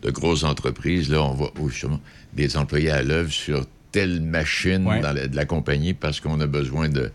[0.02, 2.00] de grosses entreprises, là, on voit oh, justement
[2.34, 5.00] des employés à l'œuvre sur telle machine Ouais.
[5.00, 7.10] dans la- de la compagnie parce qu'on a besoin de.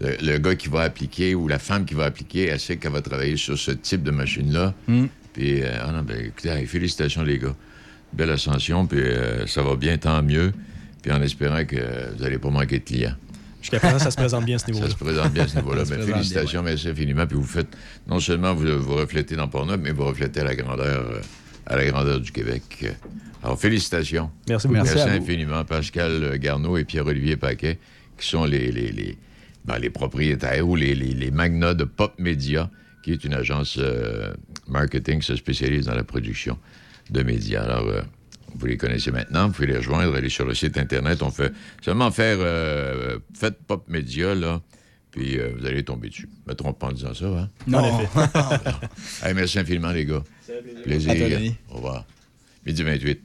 [0.00, 2.92] Le, le gars qui va appliquer ou la femme qui va appliquer, elle sait qu'elle
[2.92, 4.74] va travailler sur ce type de machine-là.
[4.88, 5.04] Mm.
[5.34, 7.54] Puis, euh, ah non, ben, écoutez, félicitations, les gars.
[8.12, 10.52] Belle ascension, puis euh, ça va bien, tant mieux.
[11.02, 11.76] Puis en espérant que
[12.16, 13.14] vous n'allez pas manquer de clients.
[13.60, 14.90] Jusqu'à présent, ça se présente bien à ce Ça niveau-là.
[14.90, 15.84] se présente bien à ce niveau-là.
[15.84, 17.26] Ça Mais présente félicitations, merci infiniment.
[17.26, 17.68] Puis vous faites,
[18.06, 21.20] non seulement vous, vous reflétez dans Portneuf, mais vous reflétez à la grandeur, euh,
[21.66, 22.62] à la grandeur du Québec.
[23.42, 24.30] Alors, félicitations.
[24.48, 24.80] Merci beaucoup.
[24.82, 27.78] Merci Merci, infiniment, Pascal Garneau et Pierre-Olivier Paquet,
[28.18, 29.18] qui sont les, les, les,
[29.64, 32.70] ben, les propriétaires ou les, les, les magnats de Pop Media,
[33.02, 34.32] qui est une agence euh,
[34.66, 36.58] marketing qui se spécialise dans la production
[37.10, 37.62] de médias.
[37.64, 38.02] Alors, euh,
[38.54, 41.22] vous les connaissez maintenant, vous pouvez les rejoindre, aller sur le site Internet.
[41.22, 44.60] On fait seulement faire euh, Faites Pop Media, là,
[45.10, 46.28] puis euh, vous allez tomber dessus.
[46.46, 47.48] Je me trompe pas en disant ça, hein?
[47.66, 48.00] Non,
[49.22, 50.22] Hey, merci infiniment, les gars.
[50.82, 51.12] Plaisir.
[51.12, 51.54] À toi, Denis.
[51.70, 52.06] Au revoir.
[52.66, 53.20] Midi 28.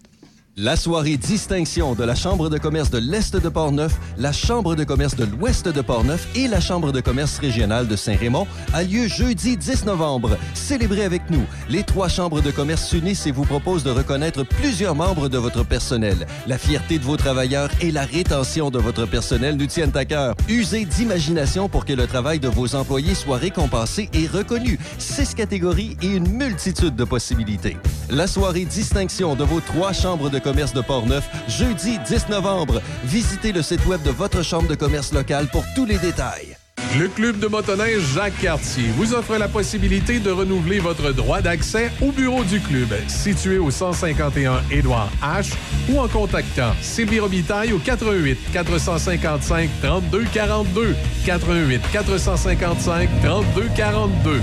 [0.57, 4.85] La soirée distinction de la Chambre de commerce de l'Est de Portneuf, la Chambre de
[4.85, 9.09] commerce de l'Ouest de Portneuf et la Chambre de commerce régionale de Saint-Raymond a lieu
[9.09, 10.37] jeudi 10 novembre.
[10.53, 11.43] Célébrez avec nous.
[11.67, 15.65] Les trois chambres de commerce s'unissent et vous proposent de reconnaître plusieurs membres de votre
[15.65, 16.25] personnel.
[16.47, 20.35] La fierté de vos travailleurs et la rétention de votre personnel nous tiennent à cœur.
[20.47, 24.79] Usez d'imagination pour que le travail de vos employés soit récompensé et reconnu.
[24.99, 27.75] Six catégories et une multitude de possibilités.
[28.09, 32.79] La soirée distinction de vos trois chambres de commerce de Portneuf, jeudi 10 novembre.
[33.03, 36.55] Visitez le site web de votre chambre de commerce locale pour tous les détails.
[36.99, 41.91] Le club de motoneige Jacques Cartier vous offre la possibilité de renouveler votre droit d'accès
[41.99, 45.51] au bureau du club, situé au 151 Édouard H,
[45.89, 54.41] ou en contactant Sylvie Robitaille au 88 455 32 42 88 455 32 42.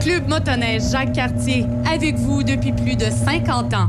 [0.00, 3.88] Club motoneige Jacques Cartier, avec vous depuis plus de 50 ans.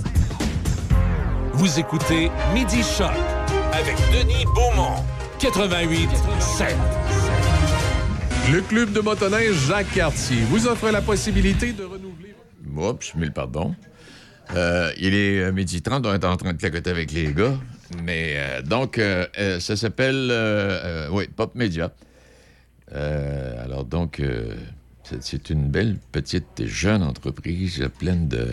[1.61, 3.11] Vous écoutez Midi Choc
[3.71, 4.95] avec Denis Beaumont,
[5.37, 6.75] 88 7.
[8.51, 12.33] Le club de motoneige Jacques Cartier vous offre la possibilité de renouveler.
[12.75, 13.75] Oups, mille pardon.
[14.55, 17.53] Euh, il est euh, midi 30, on est en train de clacoter avec les gars.
[18.03, 19.27] Mais euh, donc, euh,
[19.59, 21.91] ça s'appelle euh, euh, oui, Pop Media.
[22.95, 24.55] Euh, alors donc, euh,
[25.03, 28.47] c'est- c'est une belle petite et jeune entreprise pleine de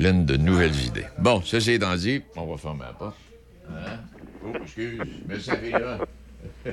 [0.00, 1.04] pleine de nouvelles idées.
[1.18, 3.16] Bon, ceci étant dit, on va fermer la porte.
[3.68, 3.98] Hein?
[4.44, 5.98] Oh, excuse, mais ça fait là.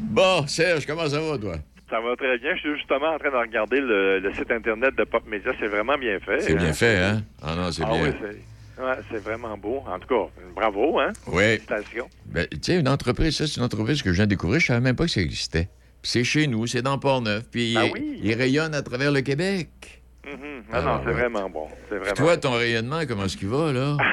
[0.00, 1.56] bon, Serge, comment ça va, toi?
[1.90, 2.54] Ça va très bien.
[2.56, 5.52] Je suis justement en train de regarder le, le site Internet de Pop Media.
[5.60, 6.40] C'est vraiment bien fait.
[6.40, 7.22] C'est bien fait, hein?
[7.42, 8.04] Ah non, c'est Ah bien.
[8.04, 9.82] oui, c'est ouais, c'est vraiment beau.
[9.86, 11.12] En tout cas, bravo, hein?
[11.26, 11.42] Oui.
[11.58, 12.08] Félicitations.
[12.24, 14.60] Ben, tu sais, une entreprise, ça, c'est une entreprise que je viens de découvrir.
[14.60, 15.68] Je savais même pas que ça existait.
[16.00, 17.44] Puis c'est chez nous, c'est dans Port-Neuf.
[17.50, 18.20] Puis Ben il, oui.
[18.22, 20.00] il rayonne à travers le Québec.
[20.26, 20.62] Mhm.
[20.72, 21.14] Ah, Non, non, c'est ouais.
[21.14, 21.68] vraiment bon.
[22.16, 23.96] Toi, ton rayonnement, comment est-ce qu'il va, là?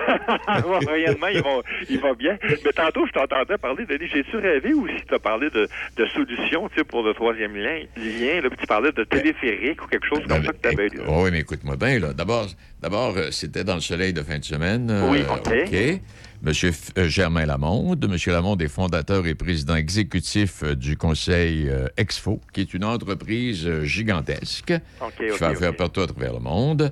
[0.67, 1.49] Ouais, réellement, il va,
[1.89, 2.37] il va bien.
[2.65, 6.05] Mais tantôt, je t'entendais parler, Denis, j'ai-tu rêvé ou si tu as parlé de, de
[6.07, 10.05] solutions tu sais, pour le troisième lien, lien là, tu parlais de téléphérique ou quelque
[10.07, 10.99] chose comme ça que tu avais lu.
[11.07, 12.13] Oh, oui, mais écoute-moi bien, là.
[12.13, 12.47] D'abord,
[12.81, 14.89] d'abord euh, c'était dans le soleil de fin de semaine.
[14.91, 16.01] euh, Oui, OK.
[16.45, 18.07] F- euh, Germain Lamonde.
[18.09, 22.83] Monsieur Lamonde est fondateur et président exécutif euh, du conseil euh, Exfo, qui est une
[22.83, 25.77] entreprise euh, gigantesque OK, qui affaire OK.
[25.77, 26.91] partout à travers le monde.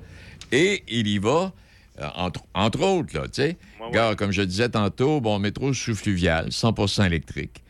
[0.52, 1.52] Et il y va,
[2.00, 3.56] euh, entre, entre autres, là, tu sais.
[3.80, 3.92] Ouais, ouais.
[3.92, 7.62] Gare, comme je disais tantôt, bon, métro sous-fluvial, 100% électrique.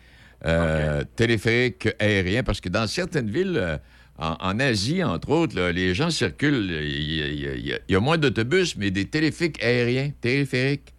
[1.17, 3.79] Téléphérique aérien, parce que dans certaines villes,
[4.19, 6.71] en, en Asie, entre autres, là, les gens circulent.
[6.83, 10.11] Il y, y a moins d'autobus, mais des téléphériques aériens.
[10.21, 10.95] Téléphériques.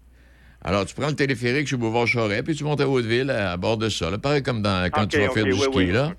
[0.63, 3.58] Alors, tu prends le téléphérique chez Boulevard Charest, puis tu montes à Hauteville à, à
[3.58, 4.12] bord de ça.
[4.12, 4.17] là.
[4.17, 6.13] pareil comme dans, quand tu vas faire du oui, ski, oui, là.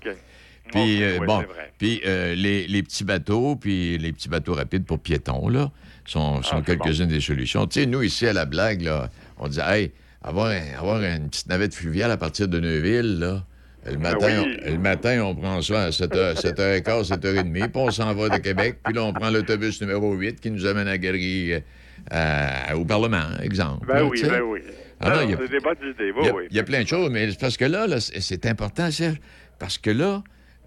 [0.71, 1.71] Puis, euh, oui, bon, vrai.
[1.77, 5.71] puis euh, les, les petits bateaux, puis les petits bateaux rapides pour piétons, là,
[6.05, 7.67] sont, sont Ah, quelques-unes des solutions.
[7.67, 9.91] Tu sais, nous, ici, à la blague, là, on disait, hey,
[10.23, 13.43] avoir, un- avoir une petite navette fluviale à partir de Neuville, là,
[13.85, 14.57] le matin, oui.
[14.65, 18.37] on, le matin, on prend ça à 7h, 7h15, 7h30, puis on s'en va de
[18.41, 21.61] Québec, puis là, on prend l'autobus numéro 8 qui nous amène à galerie,
[22.11, 23.87] euh, au Parlement, exemple.
[23.87, 24.59] Ben là, oui, ben oui.
[24.99, 26.43] Ah non, Non, il y a- c'est des bonnes idées, oui, il y, a, oui.
[26.51, 29.17] il y a plein de choses, mais c'est parce que là, là, c'est important, Serge,
[29.59, 30.23] parce que là,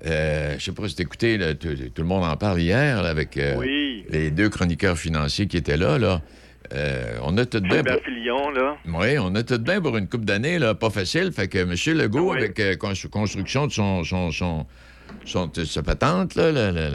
[0.06, 3.08] euh, je sais pas si t'écoutais, là, tout, tout le monde en parle hier, là,
[3.08, 4.04] avec euh, Oui.
[4.10, 6.20] les deux chroniqueurs financiers qui étaient là, là.
[6.74, 7.76] Euh, on a tout de bien...
[7.76, 8.76] Gilbert Filion, là.
[8.88, 11.30] Oui, on a tout de bien pour une coupe d'années, là, pas facile.
[11.32, 11.74] Fait que M.
[11.96, 12.38] Legault, Oui.
[12.38, 14.66] avec cons- construction de son, son, son,
[15.24, 16.90] son- sa patente, là, la- la-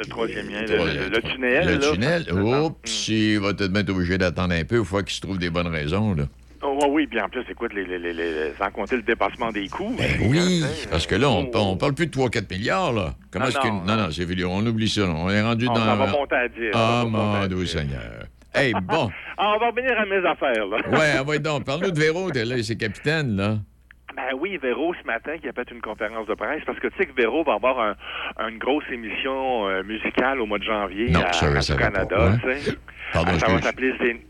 [0.00, 1.66] Le troisième lien, le, le- le- tunnel.
[1.66, 1.88] le là.
[1.88, 1.92] Mm.
[1.92, 5.38] tunnel, oups, il va peut-être être obligé d'attendre un peu, il faut qu'il se trouve
[5.38, 6.24] des bonnes raisons, là.
[6.62, 9.66] Oh, oui, bien en plus, écoute, les, les, les, les- sans compter le dépassement des
[9.68, 9.94] coûts.
[9.96, 12.92] Ben mais, oui, hein, parce que là, on, oh, on parle plus de 3-4 milliards,
[12.92, 13.14] là.
[13.30, 13.68] Comment Non, est-ce que...
[13.68, 15.02] non, Non, non, c'est on oublie ça.
[15.02, 15.14] là.
[15.14, 15.84] On est rendu on, dans...
[15.84, 16.54] ça va monter à 10.
[16.72, 17.66] ça Ah, mon Dieu 10.
[17.66, 18.24] Seigneur.
[18.54, 19.10] Hey, bon.
[19.42, 20.76] Ah, on va revenir à mes affaires, là.
[20.98, 23.56] Ouais, ah, ouais, donc, parle-nous de Véro, t'es là, c'est capitaine, là.
[24.16, 26.96] Ben oui, Véro, ce matin, qui a fait une conférence de presse, parce que tu
[26.98, 31.10] sais que Véro va avoir un- une grosse émission euh, musicale au mois de janvier
[31.10, 32.54] Non, à, ça, je à savais pas, Canada, ouais.
[32.54, 32.76] tu sais.
[33.12, 34.20] Pardon, ça va s'appeler Tu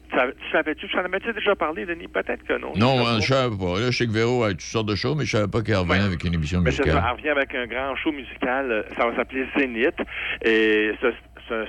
[0.53, 2.09] savais-tu, tu en avais-tu déjà parlé, Denis?
[2.09, 2.73] Peut-être que non.
[2.77, 3.79] Non, Je hein, je savais pas.
[3.79, 5.77] Là, je sais que Véro a toutes sortes de choses, mais je savais pas qu'elle
[5.77, 7.05] revenait avec une émission Mais ça, musicale.
[7.07, 8.71] elle revient avec un grand show musical.
[8.73, 9.95] euh, Ça va s'appeler Zénith.
[10.45, 11.13] Et ce-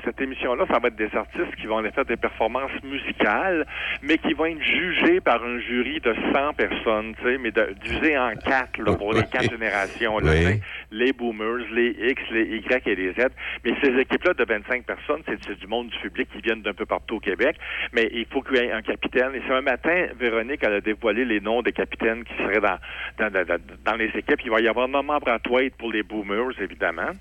[0.04, 3.66] cette émission-là, ça va être des artistes qui vont aller faire des performances musicales,
[4.02, 7.52] mais qui vont être jugés par un jury de 100 personnes, tu sais, mais
[7.84, 10.20] divisé en quatre, là, pour les quatre générations.
[10.20, 10.60] là, Oui.
[10.92, 13.28] les boomers, les X, les Y et les Z.
[13.64, 16.86] Mais ces équipes-là de 25 personnes, c'est du monde du public qui viennent d'un peu
[16.86, 17.56] partout au Québec.
[17.94, 19.32] Mais il faut qu'il y ait un capitaine.
[19.36, 22.78] Et ce matin, Véronique, elle a dévoilé les noms des capitaines qui seraient dans,
[23.20, 24.40] dans, dans- dans- dans les équipes.
[24.44, 27.12] Il va y avoir Norman Brathwaite pour les boomers, évidemment.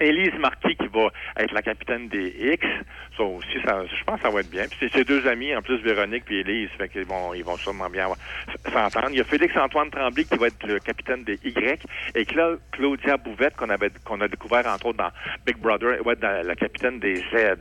[0.00, 2.66] Élise Marquis qui va être la capitaine des X.
[3.16, 4.64] Ça aussi, ça, je pense que ça va être bien.
[4.68, 7.56] Puis c'est ses deux amis, en plus Véronique puis Élise, fait qu'ils vont, ils vont
[7.56, 8.06] sûrement bien
[8.72, 9.08] s'entendre.
[9.10, 11.82] Il y a Félix-Antoine Tremblay qui va être le capitaine des Y.
[12.14, 15.10] Et Cla- Claudia Bouvette, qu'on avait qu'on a découvert entre autres dans
[15.46, 17.58] Big Brother, va être la, la capitaine des Z.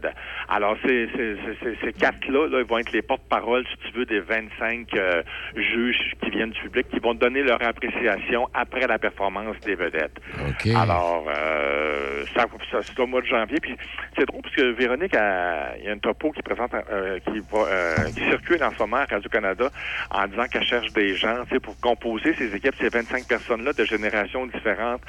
[0.47, 3.97] Alors, ces, ces, ces- ces- ces quatre-là, là, ils vont être les porte-paroles, si tu
[3.97, 5.21] veux, des 25 euh,
[5.55, 10.17] juges qui viennent du public, qui vont donner leur appréciation après la performance des vedettes.
[10.47, 10.67] OK.
[10.75, 13.59] Alors, euh, ça, ça, c'est au mois de janvier.
[13.61, 13.75] Puis
[14.17, 17.39] c'est drôle parce que Véronique, a- il y a un topo qui présente, euh, qui
[17.51, 19.69] va, euh, qui circule en ce moment à Radio-Canada
[20.11, 23.73] en disant qu'elle cherche des gens, tu sais, pour composer ces équipes, ces 25 personnes-là
[23.73, 25.01] de générations différentes.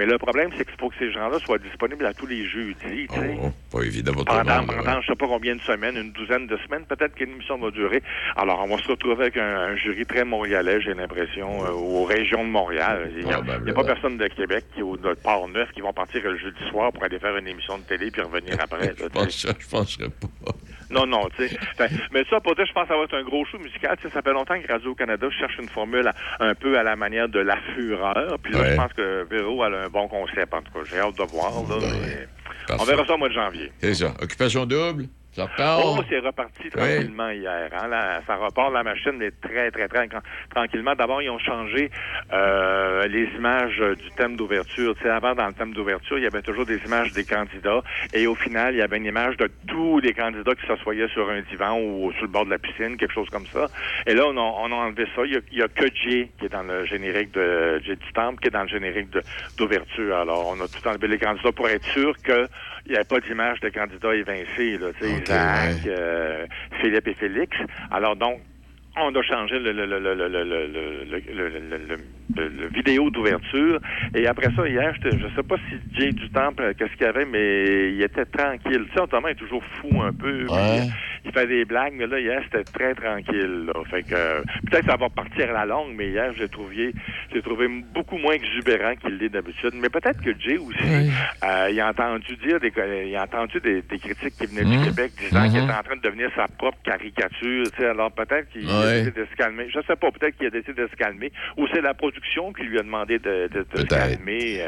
[0.00, 3.06] Mais le problème, c'est qu'il faut que ces gens-là soient disponibles à tous les jeudis,
[3.12, 3.36] sais.
[3.38, 4.66] Oh, pas évident pour tout le Pendant, monde.
[4.74, 5.02] pendant ouais.
[5.02, 8.02] je sais pas combien de semaines, une douzaine de semaines, peut-être qu'une émission va durer.
[8.34, 12.04] Alors, on va se retrouver avec un, un jury très montréalais, j'ai l'impression, euh, aux
[12.04, 13.10] régions de Montréal.
[13.14, 15.92] Il n'y a, Ah, ben, pas personne de Québec qui, ou de Port-Neuf qui vont
[15.92, 18.94] partir le jeudi soir pour aller faire une émission de télé puis revenir après.
[18.98, 20.52] Je je penserais pas.
[20.90, 21.56] Non, non, tu sais.
[22.12, 23.96] Mais ça, pour dire, je pense que ça va être un gros show musical.
[24.12, 27.40] Ça fait longtemps que Radio-Canada cherche une formule à- un peu à la manière de
[27.40, 28.38] la fureur.
[28.42, 28.70] Puis là, Ouais.
[28.72, 30.80] je pense que Véro a un bon concept, en tout cas.
[30.90, 31.76] J'ai hâte de voir, là.
[31.80, 33.72] mais on verra ça au mois de janvier.
[33.80, 34.14] C'est ça.
[34.20, 35.82] Occupation double, ça repart.
[35.84, 37.70] Oh, c'est reparti tranquillement hier.
[37.72, 37.88] Hein?
[37.88, 40.22] Là, ça repart, la machine est très, très, très tran-
[40.54, 40.94] tranquillement.
[40.94, 41.90] D'abord, ils ont changé
[42.32, 44.94] euh, les images du thème d'ouverture.
[44.96, 47.82] Tu sais, avant, dans le thème d'ouverture, il y avait toujours des images des candidats.
[48.12, 51.28] Et au final, il y avait une image de tous les candidats qui s'assoyaient sur
[51.30, 53.68] un divan ou sur le bord de la piscine, quelque chose comme ça.
[54.06, 55.22] Et là, on a, on a enlevé ça.
[55.24, 57.96] Il y a, il y a que Jay qui est dans le générique de Jay
[57.96, 59.08] du Temple, qui est dans le générique
[59.56, 60.16] d'ouverture.
[60.16, 62.48] Alors, on a tout enlevé les candidats pour être sûr que
[62.86, 65.86] il n'y avait pas d'image de candidats évincés, là, tu sais, Ok, Isaac, ouais.
[65.86, 66.46] euh,
[66.80, 67.56] Philippe et Félix.
[67.90, 68.40] Alors donc,
[68.96, 70.14] on a changé le, le, le, le,
[72.36, 73.80] le vidéo d'ouverture.
[74.14, 77.06] Et après ça, hier, je ne sais pas si Jay du Temple, euh, qu'est-ce qu'il
[77.06, 78.86] y avait, mais il était tranquille.
[78.90, 80.46] Tu sais, il est toujours fou un peu.
[80.46, 80.78] Ouais.
[80.86, 80.92] Il,
[81.26, 83.66] il fait des blagues, mais là, hier, c'était très tranquille.
[83.66, 83.72] Là.
[83.90, 86.92] Fait que euh, peut-être que ça va partir à la longue, mais hier, j'ai trouvé,
[87.32, 89.72] j'ai trouvé beaucoup moins exubérant qu'il l'est d'habitude.
[89.74, 91.10] Mais peut-être que Jay aussi,
[91.44, 92.72] euh, il a entendu dire des,
[93.06, 94.82] il a entendu des, des critiques qui venaient Mhm.
[94.82, 95.64] du Québec disant qu'il Mhm.
[95.64, 97.64] était en train de devenir sa propre caricature.
[97.70, 97.86] tu sais.
[97.86, 99.66] Alors peut-être qu'il a décidé de se calmer.
[99.68, 101.32] Je sais pas, peut-être qu'il a décidé de se calmer.
[101.56, 102.19] Ou c'est la production
[102.52, 104.60] qui lui a demandé de, de- de se calmer.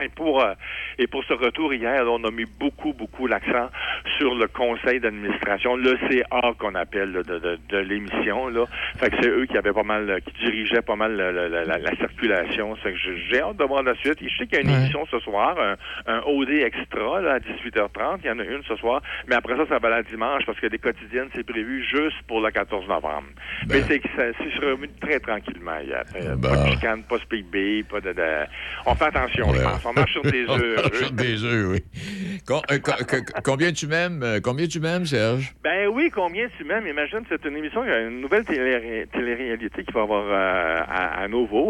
[0.00, 0.04] Euh.
[0.04, 0.54] Et pour, euh,
[0.98, 3.70] et pour ce retour hier, on a mis beaucoup, beaucoup l'accent
[4.18, 8.48] sur le conseil d'administration, le CA qu'on appelle là, de, de, de l'émission.
[8.48, 8.66] Là.
[8.98, 11.48] Fait que c'est eux qui avaient pas mal, euh, qui dirigeaient pas mal la, la-
[11.48, 12.74] la- la- la circulation.
[12.76, 14.18] Fait que j'ai hâte de voir la suite.
[14.20, 14.76] Je sais qu'il y a une Ouais.
[14.78, 15.76] émission ce soir, un,
[16.06, 18.20] un OD extra là, à 18h30.
[18.24, 19.02] Il y en a une ce soir.
[19.26, 22.40] Mais après ça, ça va la dimanche parce que des quotidiennes, c'est prévu juste pour
[22.40, 23.28] le 14 novembre.
[23.70, 26.04] Mais c'est que ça- c'est revenu très tranquillement hier.
[26.16, 27.46] Euh, Pas de chicane, pas de speak
[27.88, 28.46] pas de, de-
[28.86, 29.81] On fait attention, je pense.
[29.84, 30.94] On marche sur des œufs.
[30.96, 31.82] Sur des œufs, oui.
[32.70, 35.52] Euh, co- co- combien tu m'aimes, euh, combien tu m'aimes, Serge?
[35.62, 36.86] Ben oui, combien tu m'aimes?
[36.86, 41.22] Imagine, c'est une émission, a une nouvelle télé- télé-réalité qui va avoir euh, à,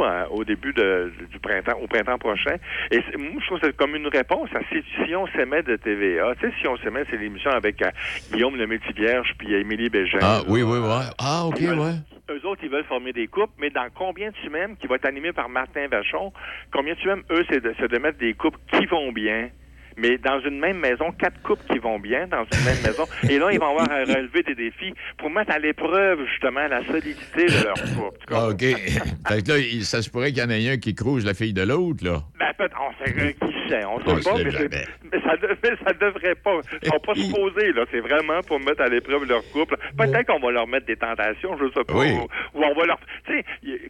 [0.02, 2.56] euh, au début de- du printemps, au printemps prochain.
[2.90, 5.76] Et moi, je trouve que c'est comme une réponse à si, si on s'aimait de
[5.76, 6.34] TVA.
[6.40, 7.90] Tu sais, si on s'aimait, c'est l'émission avec euh,
[8.32, 10.18] Guillaume le Multivierge puis Émilie Bégin.
[10.20, 10.88] Ah, oui, oui, oui.
[11.18, 11.94] Ah, OK, ouais.
[12.30, 15.06] Eux autres, ils veulent former des couples, mais dans Combien tu m'aimes, qui va être
[15.06, 16.32] animé par Martin Vachon,
[16.72, 19.50] Combien tu m'aimes, eux, c'est de, de mettre des couples qui vont bien.
[19.98, 23.04] Mais dans une même maison, quatre couples qui vont bien dans une même maison.
[23.28, 26.84] Et là, ils vont avoir à relever des défis pour mettre à l'épreuve, justement, la
[26.84, 28.26] solidité de leur couple.
[28.30, 28.60] Ah, OK.
[29.28, 31.52] fait que là, ça se pourrait qu'il y en ait un qui crouse la fille
[31.52, 32.22] de l'autre, là.
[32.38, 34.68] Ben, peut-être, on sait euh, qui on On sait pas, sait mais, jamais.
[34.70, 36.58] c'est- mais ça, de- ça devrait pas.
[36.82, 37.84] Ils sont pas supposés, là.
[37.90, 39.76] C'est vraiment pour mettre à l'épreuve leur couple.
[39.96, 41.94] Peut-être qu'on va leur mettre des tentations, je sais pas.
[41.94, 42.12] Oui.
[42.12, 42.98] Ou, ou on va leur.
[43.26, 43.44] Tu sais,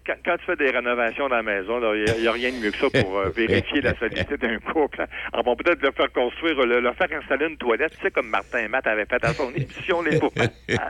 [0.07, 2.71] quand, quand tu fais des rénovations dans la maison, il n'y a, rien de mieux
[2.71, 5.03] que ça pour euh, vérifier la solidité d'un couple.
[5.03, 5.07] hein.
[5.33, 8.11] Alors, on va peut-être leur faire construire, le- leur faire installer une toilette, tu sais,
[8.11, 10.33] comme Martin et Matt avaient fait à son émission, les pauvres.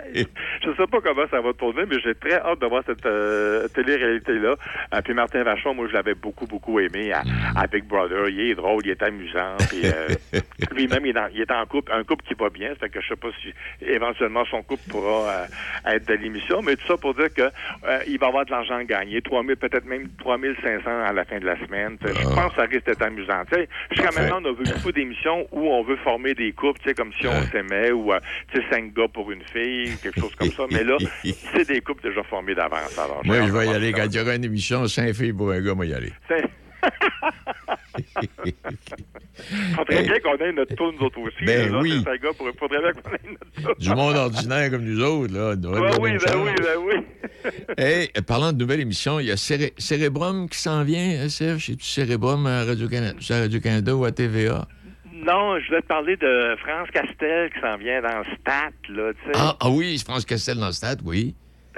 [0.09, 3.69] Je sais pas comment ça va tourner, mais j'ai très hâte de voir cette euh,
[3.69, 4.55] télé-réalité-là.
[4.95, 7.23] Euh, puis Martin Vachon, moi, je l'avais beaucoup, beaucoup aimé à,
[7.57, 8.29] à Big Brother.
[8.29, 9.57] Il est drôle, il est amusant.
[9.69, 10.09] Puis euh,
[10.75, 12.75] lui-même, il, est dans- il est en couple, un couple qui va bien.
[12.75, 13.53] Fait que je sais pas si
[13.85, 15.47] éventuellement son couple pourra euh,
[15.95, 16.63] être de l'émission.
[16.63, 19.23] Mais tout ça pour dire que euh, il va avoir de l'argent à gagner.
[19.23, 21.97] 3000, peut-être même 3500 à la fin de la semaine.
[22.05, 23.43] Je pense que ça risque d'être amusant.
[23.91, 27.27] Jusqu'à maintenant, on a vu beaucoup d'émissions où on veut former des couples, comme si
[27.27, 28.13] on s'aimait, ou
[28.71, 30.65] cinq gars pour une fille, quelque chose comme ça.
[30.71, 30.97] Mais là,
[31.55, 32.99] c'est des couples déjà formés d'avance.
[32.99, 33.93] Alors, Moi, je vais y aller.
[33.93, 36.13] Quand il y aura une émission, cinq filles pour un gars, moi, y aller.
[39.75, 41.45] Faudrait bien qu'on ait notre tour, nous autres aussi.
[41.45, 41.95] Ben là, oui.
[42.05, 43.75] c'est cinq gars pour- Faudrait bien qu'on ait notre tour.
[43.79, 45.57] Du monde ordinaire comme nous autres, là.
[45.57, 46.37] Ben oui, ben chance.
[46.37, 46.95] oui, ben oui.
[47.79, 51.29] Hey, euh, parlant de nouvelle émission, il y a Céré- Cérébrum qui s'en vient, hein,
[51.29, 51.67] Serge?
[51.67, 54.67] C'est-tu Cérébrum à Radio-Canada Radio-Canada ou à TVA?
[55.13, 59.25] Non, je voulais te parler de France Castel qui s'en vient dans Stat, là, tu
[59.27, 59.33] sais.
[59.35, 61.35] Ah, ah oui, France Castel dans le stade, oui.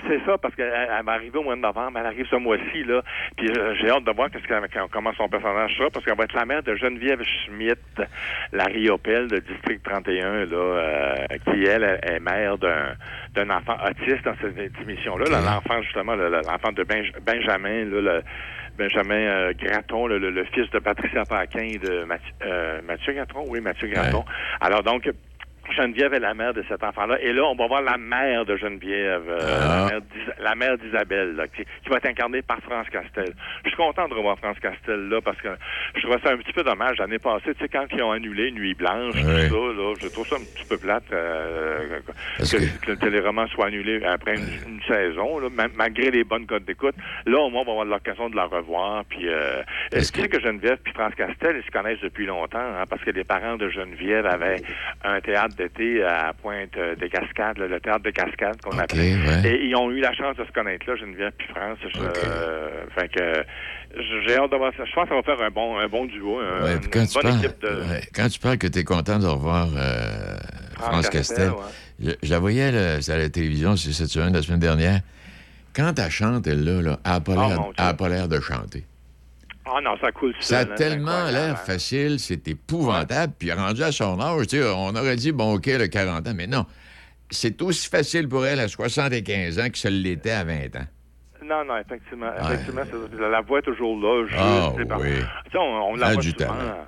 [0.09, 2.83] C'est ça, parce qu'elle elle va arriver au mois de novembre, elle arrive ce mois-ci,
[2.85, 3.01] là.
[3.37, 6.25] Puis euh, j'ai hâte de voir qu'est-ce qu'elle- comment son personnage sera, parce qu'elle va
[6.25, 7.81] être la mère de Geneviève Schmidt,
[8.53, 11.15] la Riopelle de District 31, là, euh,
[11.47, 12.95] qui, elle, est mère d'un
[13.35, 15.25] d'un enfant autiste dans cette émission-là.
[15.29, 18.23] là, L'enfant, justement, le- le- l'enfant de Benj- Benjamin, là, le-
[18.79, 23.13] Benjamin euh, Gratton, le, le- le fils de Patricia Paquin et de Mathieu, euh, Mathieu
[23.13, 24.25] Gratton, oui, Mathieu Gratton.
[24.61, 25.09] Alors donc,
[25.73, 27.19] Geneviève est la mère de cet enfant-là.
[27.21, 29.39] Et là, on va voir la mère de Geneviève, euh,
[29.69, 33.33] la mère d'Isa- la mère d'Isabelle, qui, qui va être incarnée par France Castel.
[33.65, 35.49] Je suis content de revoir France Castel là parce que
[35.97, 36.99] je trouve ça un petit peu dommage.
[36.99, 40.27] L'année passée, tu sais, quand ils ont annulé Nuit Blanche, tout ça, là, je trouve
[40.29, 42.01] ça un petit peu plate euh,
[42.39, 46.47] que, que- que le téléroman soit annulé après une, une saison, là, malgré les bonnes
[46.47, 46.95] codes d'écoute.
[47.27, 49.05] Là, au moins, on va avoir l'occasion de la revoir.
[49.07, 49.63] Puis, euh,
[49.93, 50.17] est-ce que...
[50.19, 53.11] tu sais que Geneviève puis France Castel, ils se connaissent depuis longtemps, hein, parce que
[53.11, 54.61] les parents de Geneviève avaient
[55.05, 58.79] un théâtre théâtre d'été à Pointe euh, des Cascades, là, le théâtre de Cascades qu'on
[58.79, 58.99] appelle.
[59.01, 59.49] ouais.
[59.51, 61.79] Et ils ont eu la chance de se connaître là, Geneviève puis France.
[61.95, 63.45] Je, euh, fait que
[64.27, 64.85] j'ai hâte de voir ça.
[64.85, 66.91] Je pense que ça va faire un bon, un bon duo, un- Ouais, une puis
[66.91, 67.69] quand, tu bonne parles, équipe de.
[67.69, 70.37] ouais, quand tu parles que tu es content de revoir euh,
[70.79, 71.53] France Castel, Castel,
[72.01, 75.01] je, je la voyais là, à la télévision cette semaine, la semaine dernière.
[75.75, 78.85] Quand elle chante, elle, là, là, elle n'a pas Oh, l'air- pas l'air de chanter.
[79.67, 81.57] Ah non, ça coule Ça a hein, tellement l'air hein.
[81.57, 83.33] facile, c'est épouvantable.
[83.39, 86.33] Puis rendu à son âge, tu sais, on aurait dit, bon, OK, le 40 ans,
[86.35, 86.67] mais non.
[87.31, 90.87] C'est aussi facile pour elle à 75 ans que ça l'était à 20 ans.
[91.43, 92.31] Non, non, effectivement.
[92.43, 92.83] effectivement
[93.19, 94.27] la, voix est toujours là.
[94.27, 95.11] Juste, Ah, oui.
[95.55, 96.37] On, on la a voit souvent.
[96.37, 96.87] talent.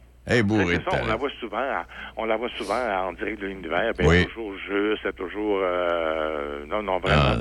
[0.67, 2.75] C'est ça, on la voit souvent, à- on la voit souvent
[3.09, 3.93] en direct de l'univers.
[3.97, 4.27] Ben, Oui.
[4.27, 5.61] Toujours juste, elle est toujours.
[5.63, 7.23] euh, non, non, vraiment.
[7.23, 7.37] Ah,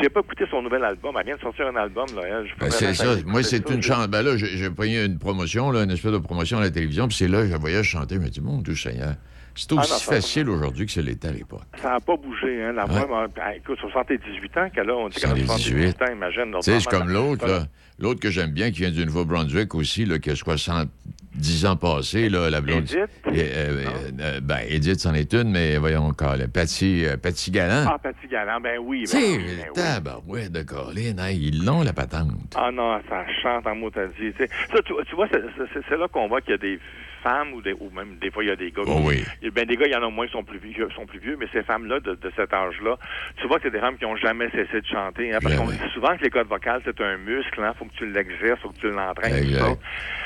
[0.00, 1.14] j'ai pas écouté son nouvel album.
[1.18, 2.22] Elle vient de sortir un album, là.
[2.58, 3.04] Ben, c'est ça.
[3.26, 4.08] Moi, c'est une chance.
[4.08, 7.16] Ben là, j'ai pris une promotion, là, une espèce de promotion à la télévision, puis
[7.16, 8.14] c'est là que je voyais chanter.
[8.16, 9.14] Je me dis, mon Dieu Seigneur,
[9.54, 11.62] c'est Ah, non, aussi ça- facile aujourd'hui que ce l'était à l'époque.
[11.82, 12.72] Ça n'a pas bougé, hein.
[12.72, 14.94] La voix, m'a- ben, écoute, 78 ans qu'elle a.
[14.96, 15.96] On dit qu'elle a 78.
[15.96, 16.54] 78 ans, imagine.
[16.56, 17.64] Tu sais, c'est comme l'autre, là.
[17.98, 22.30] L'autre que j'aime bien, qui vient du Nouveau-Brunswick aussi, là, qui a 70 ans passés,
[22.30, 22.78] là, la blonde.
[22.84, 22.96] Edith?
[23.26, 23.84] Euh, euh,
[24.20, 27.86] euh, ben, Edith, c'en est une, mais voyons encore, là, Patty, euh, Patty Galland.
[27.92, 29.04] Ah, Paty Galland, ben oui.
[29.06, 29.72] tu Ben, oui, ben oui.
[29.74, 32.30] tabarouette de Colin, hein, ils l'ont, la patente.
[32.56, 34.32] Ah non, ça chante en mot à dire.
[34.38, 36.78] Ça, tu, tu vois, c'est là qu'on voit qu'il y a des
[37.22, 38.82] femmes ou, des, ou même des fois il y a des gars.
[38.86, 39.06] Oh qui-
[39.42, 39.50] oui.
[39.52, 41.36] Ben, des gars, il y en a moins qui sont plus vieux, sont plus vieux
[41.38, 42.96] mais ces femmes-là, de, de cet âge-là,
[43.40, 45.32] tu vois que c'est des femmes qui n'ont jamais cessé de chanter.
[45.34, 47.94] hein, parce qu'on dit souvent que les cordes vocales, c'est un muscle, il faut que
[47.96, 49.44] tu l'exerces, faut que tu l'entraînes.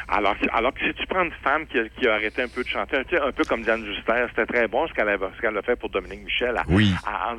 [0.09, 2.49] Alors, que- alors que si tu prends une femme qui a, qui a arrêté un
[2.49, 5.09] peu de chanter, tu sais, un peu comme Diane Juster, c'était très bon ce qu'elle
[5.09, 6.91] a, a fait pour Dominique Michel à, Oui.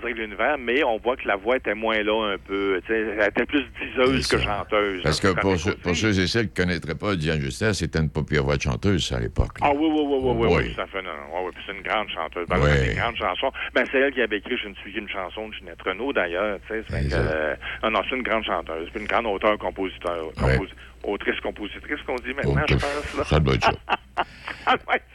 [0.02, 2.82] de l'univers, mais on voit que la voix était moins là un peu.
[2.90, 5.04] Elle était plus diseuse que chanteuse.
[5.04, 5.82] Parce que hein, pour, ceux, écoute.
[5.84, 8.58] pour ceux et celles qui ne connaîtraient pas Diane Justin, c'était une pas pire voix
[8.58, 9.45] de chanteuse à l'époque.
[9.62, 10.76] Ah oui, oui, oui, oui, oui, Oui.
[10.78, 11.02] à fait.
[11.02, 12.48] Non, non, oui, c'est une grande chanteuse.
[12.48, 12.70] Ben, Oui.
[12.72, 13.52] C'est une grande chanson.
[13.74, 16.60] Ben, c'est elle qui avait écrit Je ne suis qu'une chanson de Ginette Renault, d'ailleurs.
[16.68, 18.90] Tu sais, euh, non, non, c'est une grande chanteuse.
[18.92, 20.32] Puis une grande auteure, compositeur.
[20.38, 20.68] compos-
[21.08, 23.18] Autrice, compositrice, qu'on dit maintenant, je pense.
[23.18, 23.24] Là.
[23.26, 23.72] Ça doit être ça.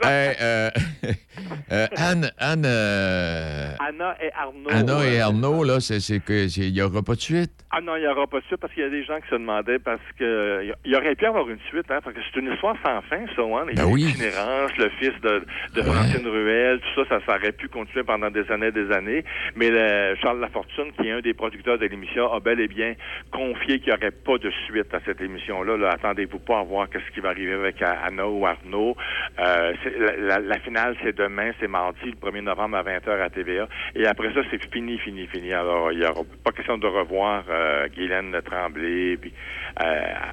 [0.05, 0.70] Hey, euh,
[1.72, 4.68] euh, Anne, Anne, euh, Anna et Arnaud.
[4.70, 7.51] Anna et euh, Arnaud, là, c'est c'est que c'est- il n'y aura pas de suite?
[7.72, 9.28] Ah non, il n'y aura pas de suite parce qu'il y a des gens qui
[9.28, 12.38] se demandaient parce que il y aurait pu avoir une suite, hein, parce que c'est
[12.41, 14.05] une histoire sans fin, ça, hein, les Ben oui.
[14.11, 18.30] itinérances, le fils de, de Francine Ruel, tout ça, ça, ça aurait pu continuer pendant
[18.30, 19.24] des années et des années.
[19.57, 22.95] Mais le- Charles Lafortune, qui est un des producteurs de l'émission, a bel et bien
[23.32, 25.76] confié qu'il n'y aurait pas de suite à cette émission-là.
[25.81, 28.97] Là, Attendez-vous pas à voir qu'est-ce qui va arriver avec Anna ou Arnaud.
[29.39, 33.31] Euh, la, la- la finale, c'est demain, c'est mardi, le 1er novembre à 20h à
[33.31, 33.68] TVA.
[33.95, 35.53] Et après ça, c'est fini, fini, fini.
[35.53, 39.33] Alors, il n'y aura pas question de revoir euh, Guylaine Tremblay, puis
[39.83, 39.85] euh,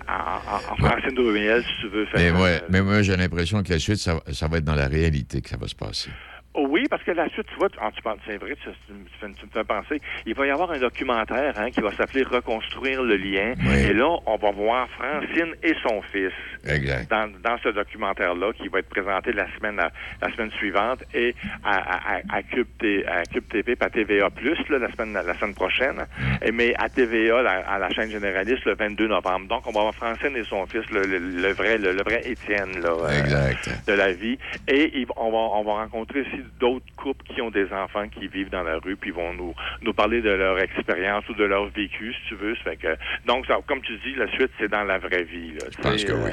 [0.07, 0.13] en,
[0.53, 1.15] en- en Francine
[1.63, 2.05] si tu veux.
[2.07, 4.75] Fait Mais euh, mais moi j'ai l'impression que la suite, ça, ça va être dans
[4.75, 6.09] la réalité que ça va se passer.
[6.57, 8.93] Oui, parce que la suite, tu vois, tu, ah, tu penses- c'est vrai, tu, tu
[8.93, 11.91] me fais- tu me fais penser, il va y avoir un documentaire hein, qui va
[11.91, 13.53] s'appeler Reconstruire le lien.
[13.89, 16.31] Et là, on va voir Francine et son fils
[16.69, 17.09] Exact.
[17.09, 19.91] dans, dans ce documentaire-là qui va être présenté la semaine à-
[20.21, 21.77] la semaine suivante et à,
[22.15, 26.05] à, à- Cube, T- à Cube TV à TVA Plus la semaine la semaine prochaine.
[26.41, 29.47] Et, mais à TVA, la- à la chaîne généraliste, le 22 novembre.
[29.47, 32.21] Donc, on va voir Francine et son fils, le, le- le vrai, le, le vrai
[32.25, 33.69] Étienne là, euh, Exact.
[33.87, 34.37] de la vie.
[34.67, 38.27] Et ils- on, va, on va rencontrer aussi d'autres couples qui ont des enfants qui
[38.27, 41.43] vivent dans la rue, puis ils vont nous, nous parler de leur expérience ou de
[41.45, 42.55] leur vécu, si tu veux.
[42.57, 45.53] Ça fait que, donc, ça- comme tu dis, la suite, c'est dans la vraie vie.
[45.53, 46.31] Là, Je pense que oui.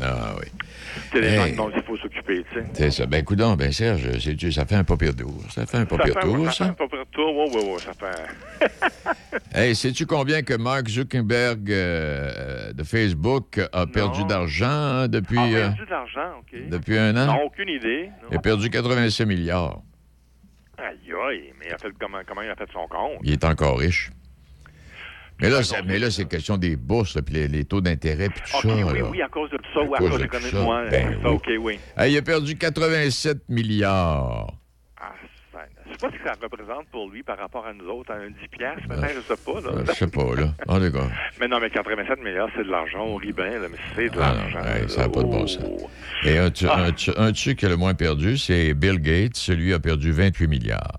[0.00, 0.46] Ah oui.
[1.12, 1.54] C'est des Hey.
[1.54, 2.66] gens dont il faut s'occuper, tu sais.
[2.74, 3.06] C'est ça.
[3.06, 5.42] Ben, coudonc, ben, Serge, c'est- ça fait un pas pire tour.
[5.50, 6.86] Ça fait un Ça fait, tour, ça fait un ça.
[6.88, 8.70] pire tour, oui, oui, oui, ça fait...
[9.54, 15.46] Hey, sais-tu combien que Mark Zuckerberg euh, de Facebook a perdu d'argent hein, depuis, Ah,
[15.46, 16.68] euh, perdu de l'argent, OK.
[16.68, 17.26] depuis un an?
[17.26, 18.10] Non, aucune idée.
[18.30, 19.80] Il a perdu 86 milliards.
[20.78, 20.98] Aïe,
[21.30, 23.18] aïe, mais il a fait, comment, comment il a fait son compte?
[23.22, 24.10] Il est encore riche.
[25.40, 28.40] Mais là, c'est- mais là, c'est question des bourses, puis les, les taux d'intérêt, puis
[28.40, 28.68] tout ça.
[28.68, 29.04] oui, là.
[29.10, 30.62] oui, à cause de tout ça, ou à, À cause cause de de tout ça,
[30.62, 30.84] moi.
[30.90, 31.28] ben ça.
[31.30, 31.78] OK, oui.
[32.06, 34.54] Il a perdu 87 milliards.
[34.98, 35.12] Ah,
[35.52, 38.12] ça- je sais pas ce que ça représente pour lui par rapport à nous autres,
[38.12, 39.60] à un 10 piastres, peut-être, je sais pas.
[39.60, 39.84] Là.
[39.86, 40.54] Je sais pas, là.
[40.68, 41.08] En tout cas.
[41.40, 44.18] Mais non, mais 87 milliards, c'est de l'argent, on rit bien, là, mais c'est de
[44.18, 44.74] Ah non, l'argent.
[44.74, 44.88] hey, là.
[44.88, 45.46] ça n'a pas de bon Oh.
[45.46, 45.64] sens.
[46.24, 49.36] Et un, tu- un, tu- un dessus qui a le moins perdu, c'est Bill Gates.
[49.36, 50.98] Celui a perdu 28 milliards.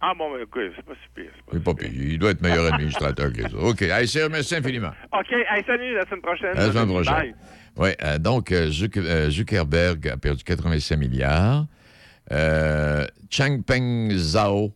[0.00, 1.30] Ah bon, mais écoute, c'est pas si pire.
[1.34, 1.90] c'est pas C'est pas pire.
[1.92, 3.70] Il doit être meilleur administrateur que les autres.
[3.70, 4.06] OK.
[4.06, 4.92] Serge, merci infiniment.
[5.12, 6.56] OK, hey, salut, la semaine prochaine.
[6.56, 7.02] À la semaine Bye.
[7.04, 7.34] prochaine.
[7.76, 11.66] Oui, euh, donc euh, euh, Zuckerberg a perdu 85 milliards.
[12.32, 14.72] Euh, Changpeng Zhao,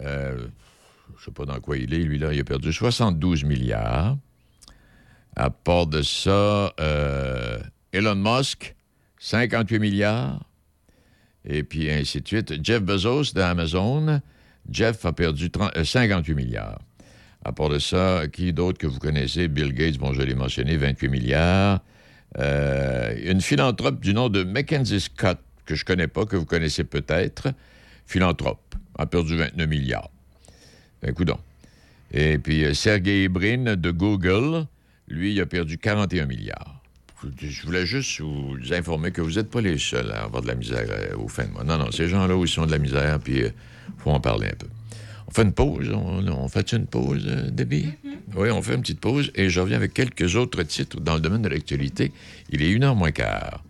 [0.00, 3.44] euh, je ne sais pas dans quoi il est, lui, là, il a perdu 72
[3.44, 4.16] milliards.
[5.34, 6.72] À part de ça,
[7.92, 8.74] Elon Musk,
[9.18, 10.40] 58 milliards.
[11.46, 12.64] Et puis ainsi de suite.
[12.64, 14.20] Jeff Bezos d'Amazon,
[14.70, 16.80] Jeff a perdu 30 euh, 58 milliards.
[17.44, 19.46] À part de ça, qui d'autre que vous connaissez?
[19.46, 21.80] Bill Gates, bon, je l'ai mentionné, 28 milliards.
[22.38, 26.84] Euh, une philanthrope du nom de Mackenzie Scott, que je connais pas, que vous connaissez
[26.84, 27.52] peut-être,
[28.04, 30.10] philanthrope, a perdu 29 milliards.
[31.02, 31.38] Ben, coudonc.
[32.12, 34.66] Et puis, euh, Sergey Brin de Google,
[35.08, 36.75] lui, a perdu 41 milliards.
[37.38, 40.54] Je voulais juste vous informer que vous n'êtes pas les seuls à avoir de la
[40.54, 41.64] misère euh, au fin de mois.
[41.64, 43.52] Non, non, ces gens-là, ils sont de la misère, puis il
[43.98, 44.66] faut en parler un peu.
[45.28, 45.90] On fait une pause.
[45.92, 47.88] On, on fait une pause, euh, Debbie?
[48.36, 51.20] Oui, on fait une petite pause et je reviens avec quelques autres titres dans le
[51.20, 52.12] domaine de l'actualité.
[52.50, 53.62] Il est une heure moins quart.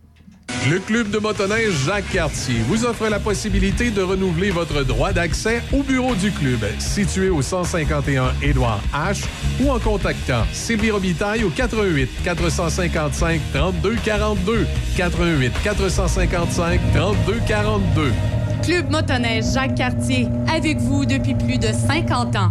[0.68, 5.62] Le Club de motoneige Jacques Cartier vous offre la possibilité de renouveler votre droit d'accès
[5.72, 9.24] au bureau du club, situé au 151 Édouard H,
[9.61, 14.66] ou en contactant Sylvie Robitaille au 88 455 32 42.
[14.97, 18.12] 88 455 32 42.
[18.64, 22.51] Club motoneige Jacques Cartier, avec vous depuis plus de 50 ans.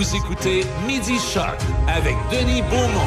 [0.00, 3.04] Vous écoutez Midi Shark avec Denis Beaumont.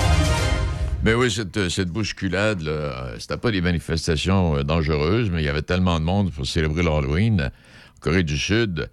[1.02, 5.50] Ben oui, cette, cette bousculade, euh, c'était pas des manifestations euh, dangereuses, mais il y
[5.50, 7.50] avait tellement de monde pour célébrer l'Halloween.
[7.96, 8.92] En Corée du Sud,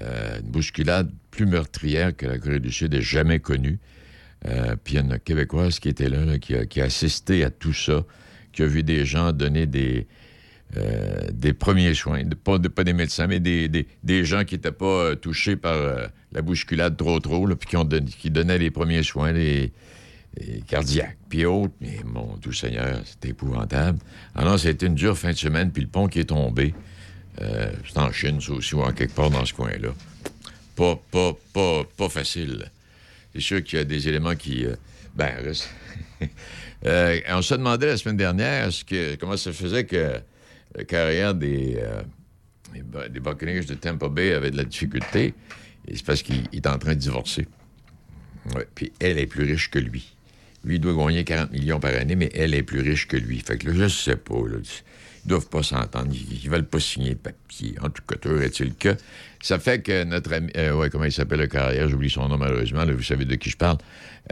[0.00, 3.78] euh, une bousculade plus meurtrière que la Corée du Sud ait jamais connue.
[4.82, 7.72] Puis il y a une Québécoise qui était là, qui, a, qui assisté à tout
[7.72, 8.04] ça,
[8.52, 10.08] qui a vu des gens donner des,
[11.32, 15.14] des premiers soins, pas, pas des médecins, mais des, des- des gens qui n'étaient pas
[15.14, 15.76] touchés par
[16.32, 19.72] la bousculade trop trop, puis qui, ont les premiers soins les,
[20.66, 21.74] cardiaques, puis autres.
[21.80, 23.98] Mais mon tout Seigneur, c'était épouvantable.
[24.34, 26.74] Alors, c'était une dure fin de semaine, puis le pont qui est tombé,
[27.40, 29.90] euh, c'est en Chine, ça aussi, ou en quelque part dans ce coin-là.
[30.76, 32.70] Pas, pas, pas, pas facile.
[33.32, 34.64] C'est sûr qu'il y a des éléments qui...
[34.64, 34.74] euh,
[35.14, 35.70] ben, reste-
[36.86, 40.20] Euh, on se demandait la semaine dernière ce que, comment ça faisait que
[40.76, 41.82] la carrière des,
[42.72, 45.34] des de Tampa Bay avait de la difficulté?
[45.94, 47.46] C'est parce qu'il il est en train de divorcer.
[48.74, 50.14] Puis elle est plus riche que lui.
[50.64, 53.38] Lui, il doit gagner 40 millions par année, mais elle est plus riche que lui.
[53.40, 54.34] Fait que là, je sais pas.
[54.34, 54.56] Là,
[55.24, 56.08] ils doivent pas s'entendre.
[56.12, 57.76] Ils, ils veulent pas signer le papier.
[57.80, 58.96] En tout cas, est-il que.
[59.40, 60.50] Ça fait que notre ami.
[60.56, 61.88] euh, ouais, comment il s'appelle le carrière?
[61.88, 62.84] J'oublie son nom malheureusement.
[62.84, 63.78] là, vous savez de qui je parle.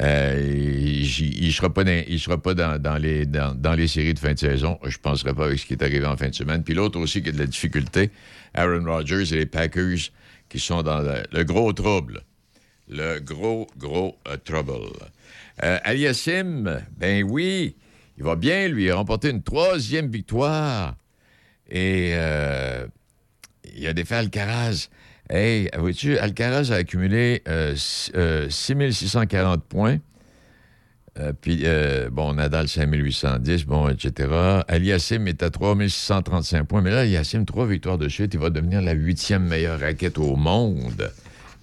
[0.01, 4.39] Euh, il, il sera pas, dans, il sera pas dans, les, séries de fin de
[4.39, 4.79] saison.
[4.85, 6.65] Je penserai pas avec ce qui est arrivé en fin de semaine.
[6.65, 8.11] Puis l'autre aussi qui a de la difficulté,
[8.55, 10.11] Aaron Rodgers et les Packers
[10.49, 12.23] qui sont dans le, gros trouble.
[12.89, 14.73] Le gros, gros euh, trouble.
[15.65, 17.77] Euh, Aliassim, ben oui,
[18.17, 18.85] il va bien, lui.
[18.85, 20.95] Il a remporté une troisième victoire.
[21.69, 22.87] Et euh,
[23.75, 24.89] il a défait Alcaraz.
[25.29, 29.99] Hey, vois-tu, Alcaraz a accumulé euh, s- euh, 6640 points.
[31.19, 34.29] Euh, puis, euh, bon, Nadal 5810, bon, etc.
[34.69, 36.83] Aliassim est à 3635 points.
[36.83, 38.35] Mais là, Aliassim, trois victoires de suite.
[38.35, 41.11] Il va devenir la huitième meilleure raquette au monde.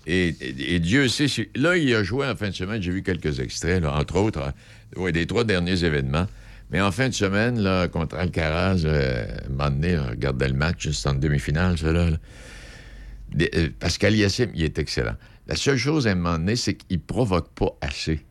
[0.08, 0.34] Et,
[0.80, 3.86] Dieu sait, si- là, il a joué en fin de semaine, j'ai vu quelques extraits,
[3.86, 4.54] entre autres, hein,
[4.98, 6.26] ouais, des trois derniers événements.
[6.72, 11.08] Mais en fin de semaine, là, contre Alcaraz, euh, un moment donné, le match, c'est
[11.10, 12.10] en demi-finale, ça, là.
[13.40, 15.16] euh, parce qu'Aliassim, il est excellent.
[15.48, 18.26] La seule chose, à un moment donné, c'est qu'il provoque pas assez.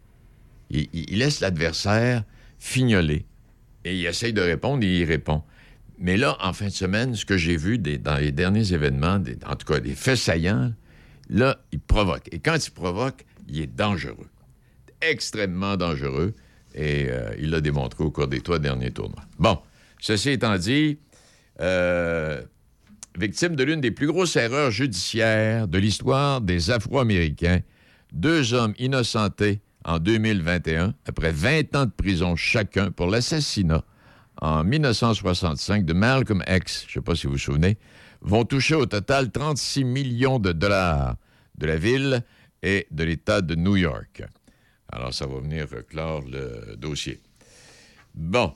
[0.73, 2.25] Il, laisse l'adversaire
[2.59, 3.27] fignoler.
[3.85, 5.43] Et il essaye de répondre et il répond.
[5.99, 9.57] Mais là, en fin de semaine, ce que j'ai vu dans les derniers événements, en
[9.57, 10.73] tout cas des faits saillants,
[11.29, 12.29] là, il provoque.
[12.33, 14.29] Et quand il provoque, il est dangereux.
[15.01, 16.35] Extrêmement dangereux.
[16.75, 19.25] Et euh, il l'a démontré au cours des trois derniers tournois.
[19.39, 19.59] Bon,
[20.01, 20.99] ceci étant dit,
[21.61, 22.41] euh,
[23.19, 27.61] victime de l'une des plus grosses erreurs judiciaires de l'histoire des Afro-Américains,
[28.13, 33.83] deux hommes innocentés en 2021, après 20 ans de prison chacun pour l'assassinat
[34.41, 37.79] en 1965 de Malcolm X, je ne sais pas si vous vous souvenez,
[38.21, 41.17] vont toucher au total 36 millions de dollars
[41.59, 42.23] de la ville
[42.63, 44.23] et de l'État de New York.
[44.91, 47.21] Alors, ça va venir clore le dossier.
[48.15, 48.53] Bon.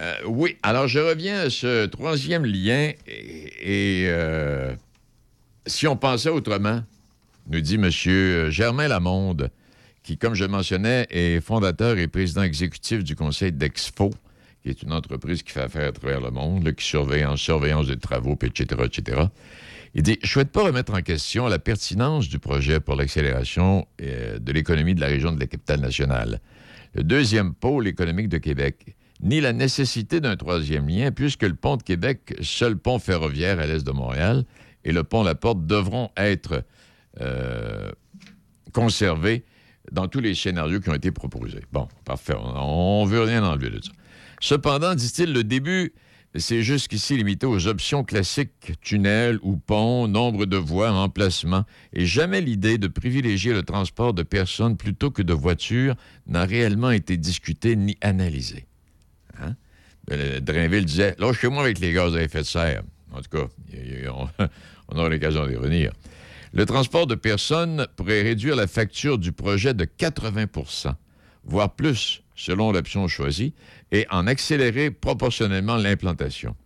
[0.00, 4.72] Euh, oui, alors je reviens à ce troisième lien et, euh,
[5.66, 6.84] si on pensait autrement,
[7.48, 7.90] nous dit M.
[8.50, 9.50] Germain Lamonde,
[10.02, 14.10] qui, comme je mentionnais, est fondateur et président exécutif du conseil d'Expo,
[14.62, 17.86] qui est une entreprise qui fait affaire à travers le monde, qui surveille en surveillance
[17.86, 19.22] des travaux, etc., etc.
[19.94, 23.86] Il dit Je ne souhaite pas remettre en question la pertinence du projet pour l'accélération
[24.02, 26.40] euh, de l'économie de la région de la capitale nationale,
[26.94, 31.76] le deuxième pôle économique de Québec, ni la nécessité d'un troisième lien, puisque le pont
[31.76, 34.44] de Québec, seul pont ferroviaire à l'est de Montréal,
[34.84, 36.64] et le pont La Porte devront être
[37.20, 37.90] euh,
[38.72, 39.44] conservés
[39.92, 41.62] dans tous les scénarios qui ont été proposés.
[41.72, 42.34] Bon, parfait.
[42.36, 43.92] On ne veut rien enlever de ça.
[44.40, 45.92] Cependant, dit-il, le début
[46.34, 52.40] c'est jusqu'ici limité aux options classiques, tunnel ou pont, nombre de voies, emplacement, et jamais
[52.40, 55.94] l'idée de privilégier le transport de personnes plutôt que de voitures
[56.26, 58.66] n'a réellement été discutée ni analysée.
[59.40, 59.54] Hein?
[60.12, 62.82] Euh, Drainville disait Lâchez-moi avec les gaz à effet de serre.
[63.12, 63.48] En tout cas,
[64.88, 65.92] on aura l'occasion d'y revenir.
[66.58, 70.92] Le transport de personnes pourrait réduire la facture du projet de 80%
[71.44, 73.54] voire plus, selon l'option choisie,
[73.92, 76.56] et en accélérer proportionnellement l'implantation.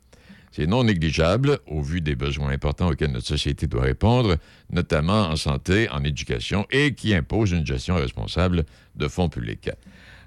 [0.51, 4.39] C'est non négligeable au vu des besoins importants auxquels notre société doit répondre,
[4.71, 8.65] notamment en santé, en éducation, et qui impose une gestion responsable
[8.97, 9.69] de fonds publics.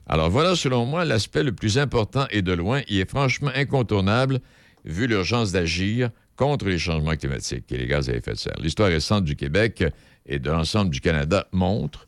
[0.05, 4.41] Alors voilà, selon moi, l'aspect le plus important et de loin, il est franchement incontournable
[4.85, 8.59] vu l'urgence d'agir contre les changements climatiques et les gaz à effet de serre.
[8.59, 9.83] L'histoire récente du Québec
[10.25, 12.07] et de l'ensemble du Canada montre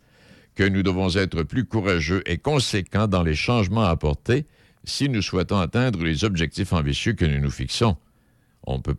[0.55, 4.45] que nous devons être plus courageux et conséquents dans les changements à apporter
[4.83, 7.95] si nous souhaitons atteindre les objectifs ambitieux que nous nous fixons.
[8.63, 8.95] On ne peut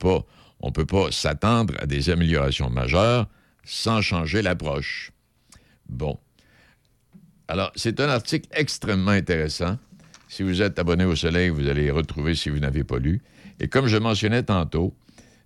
[0.87, 3.29] pas s'attendre à des améliorations majeures
[3.65, 5.13] sans changer l'approche.
[5.89, 6.19] Bon.
[7.49, 9.79] Alors, c'est un article extrêmement intéressant.
[10.29, 13.21] Si vous êtes abonné au Soleil, vous allez retrouver si vous n'avez pas lu.
[13.61, 14.95] Et comme je mentionnais tantôt,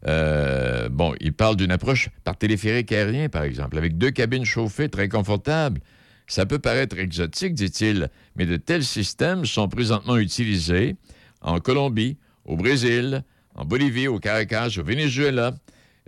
[0.08, 4.88] euh, bon, il parle d'une approche par téléphérique aérien, par exemple, avec deux cabines chauffées
[4.88, 5.80] très confortables.
[6.26, 10.96] Ça peut paraître exotique, dit-il, mais de tels systèmes sont présentement utilisés
[11.40, 13.22] en Colombie, au Brésil,
[13.54, 15.54] en Bolivie, au Caracas, au Venezuela,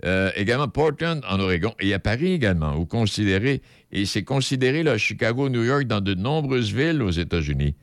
[0.03, 4.97] euh, également Portland, en Oregon, et à Paris également, ou considéré, et c'est considéré là,
[4.97, 7.75] Chicago, New York, dans de nombreuses villes aux États-Unis.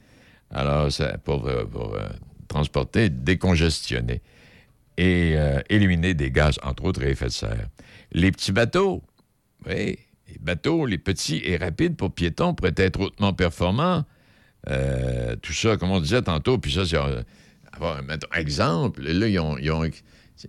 [0.51, 2.09] Alors, ça, pour, pour euh,
[2.49, 4.21] transporter, décongestionner
[4.97, 7.68] et euh, éliminer des gaz, entre autres, à effet de serre.
[8.12, 9.03] Les petits bateaux,
[9.66, 14.05] oui, les bateaux, les petits et rapides pour piétons pourraient être hautement performants.
[14.68, 17.22] Euh, tout ça, comme on disait tantôt, puis ça, c'est euh,
[18.07, 19.57] mettons, exemple, là, ils ont,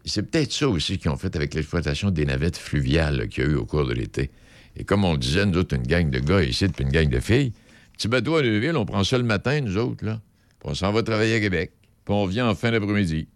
[0.06, 3.50] c'est peut-être ça aussi qu'ils ont fait avec l'exploitation des navettes fluviales qu'il y a
[3.50, 4.32] eu au cours de l'été.
[4.76, 7.20] Et comme on disait, nous autres, une gang de gars ici, puis une gang de
[7.20, 7.54] filles,
[7.94, 10.20] petit bateau à Neuville, on prend ça le matin, nous autres, là.
[10.60, 11.72] Puis on s'en va travailler à Québec.
[12.06, 13.28] Puis on vient en fin d'après-midi.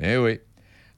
[0.00, 0.38] Eh oui.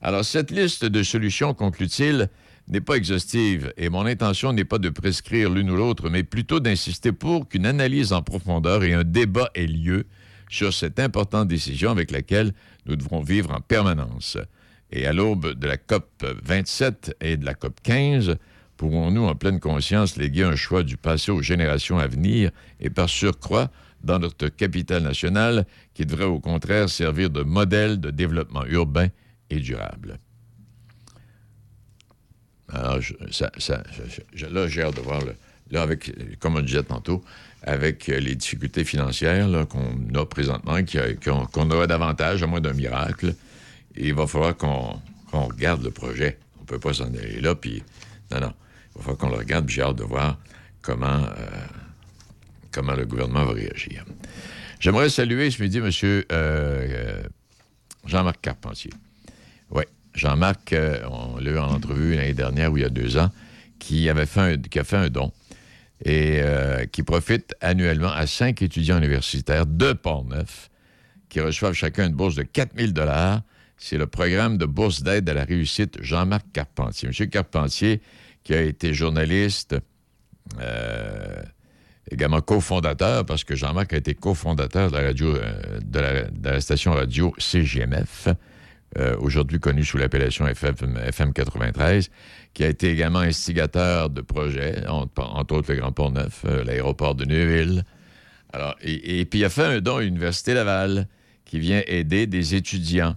[0.03, 2.29] Alors, cette liste de solutions, conclut-il,
[2.69, 6.61] n'est pas exhaustive et mon intention n'est pas de prescrire l'une ou l'autre, mais plutôt
[6.61, 10.07] d'insister pour qu'une analyse en profondeur et un débat aient lieu
[10.49, 12.53] sur cette importante décision avec laquelle
[12.87, 14.37] nous devrons vivre en permanence.
[14.93, 18.37] Et à l'aube de la COP 27 et de la COP 15,
[18.77, 23.09] pourrons-nous en pleine conscience léguer un choix du passé aux générations à venir et par
[23.09, 23.71] surcroît
[24.03, 25.67] dans notre capitale nationale
[26.01, 29.09] qui devrait au contraire servir de modèle de développement urbain
[29.51, 30.19] et durable.
[32.73, 35.33] Alors, je- là, j'ai hâte de voir, là,
[35.71, 37.23] là, avec, comme on disait tantôt,
[37.63, 40.79] avec euh, les difficultés financières qu'on a présentement,
[41.23, 43.35] qu'on qu'on aura davantage, à moins d'un miracle,
[43.95, 44.99] il va falloir qu'on
[45.33, 46.39] regarde le projet.
[46.57, 47.83] On ne peut pas s'en aller là, puis...
[48.31, 48.55] Non, non.
[48.95, 50.39] Il va falloir qu'on le regarde, j'ai hâte de voir
[50.81, 51.67] comment, euh,
[52.73, 54.03] comment le gouvernement va réagir.
[54.81, 55.91] J'aimerais saluer ce midi M.
[58.07, 58.91] Jean-Marc Carpentier.
[59.71, 63.19] Oui, Jean-Marc, euh, on l'a eu en entrevue l'année dernière ou il y a deux
[63.19, 63.31] ans,
[63.79, 65.33] qui, avait fait qui a fait un don
[66.03, 70.71] et euh, qui profite annuellement à cinq étudiants universitaires de Port-Neuf
[71.29, 72.93] qui reçoivent chacun une bourse de 4 000
[73.77, 77.09] C'est le programme de bourse d'aide à la réussite Jean-Marc Carpentier.
[77.09, 78.01] Monsieur Carpentier,
[78.43, 79.77] qui a été journaliste,
[80.59, 81.43] euh,
[82.11, 88.29] également cofondateur, parce que Jean-Marc a été cofondateur de la euh, station radio CGMF,
[88.99, 92.11] euh, aujourd'hui connu sous l'appellation FM, FM 93,
[92.55, 97.25] qui a été également instigateur de projets, entre, autres le Grand Port-Neuf, euh, l'aéroport de
[97.25, 97.85] Neuville.
[98.53, 101.07] Alors, et, et puis il a fait un don à l'Université Laval,
[101.45, 103.17] qui vient aider des étudiants.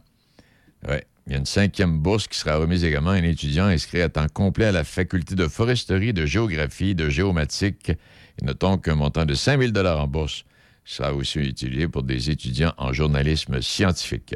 [0.87, 4.01] Oui, il y a une cinquième bourse qui sera remise également à un étudiant inscrit
[4.01, 7.93] à temps complet à la faculté de foresterie, de géographie, de géomatique.
[8.41, 10.43] Notons qu'un montant de 5 000 en bourse
[10.85, 14.35] sera aussi utilisé pour des étudiants en journalisme scientifique.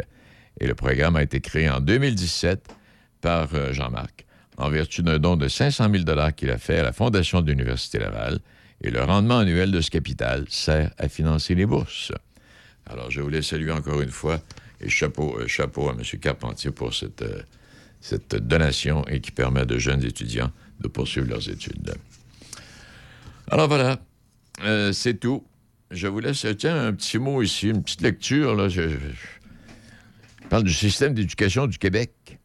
[0.60, 2.68] Et le programme a été créé en 2017
[3.22, 4.26] par euh, Jean-Marc
[4.58, 8.00] en vertu d'un don de 500 000 qu'il a fait à la Fondation de l'Université
[8.00, 8.40] Laval.
[8.82, 12.12] Et le rendement annuel de ce capital sert à financer les bourses.
[12.86, 14.40] Alors, je voulais saluer encore une fois
[14.80, 16.20] et chapeau, euh, à M.
[16.20, 17.42] Carpentier pour cette, euh,
[18.02, 21.96] cette donation et qui permet à de jeunes étudiants de poursuivre leurs études.
[23.50, 23.98] Alors voilà,
[24.66, 25.46] euh, c'est tout.
[25.90, 28.56] Je vous laisse, tiens, un petit mot ici, une petite lecture.
[28.56, 28.68] Là.
[28.68, 28.90] Je,
[30.50, 32.40] parle du système d'éducation du Québec.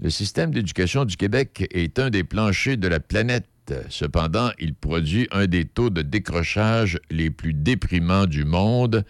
[0.00, 3.48] Le système d'éducation du Québec est un des planchers de la planète.
[3.88, 9.04] Cependant, il produit un des taux de décrochage les plus déprimants du monde.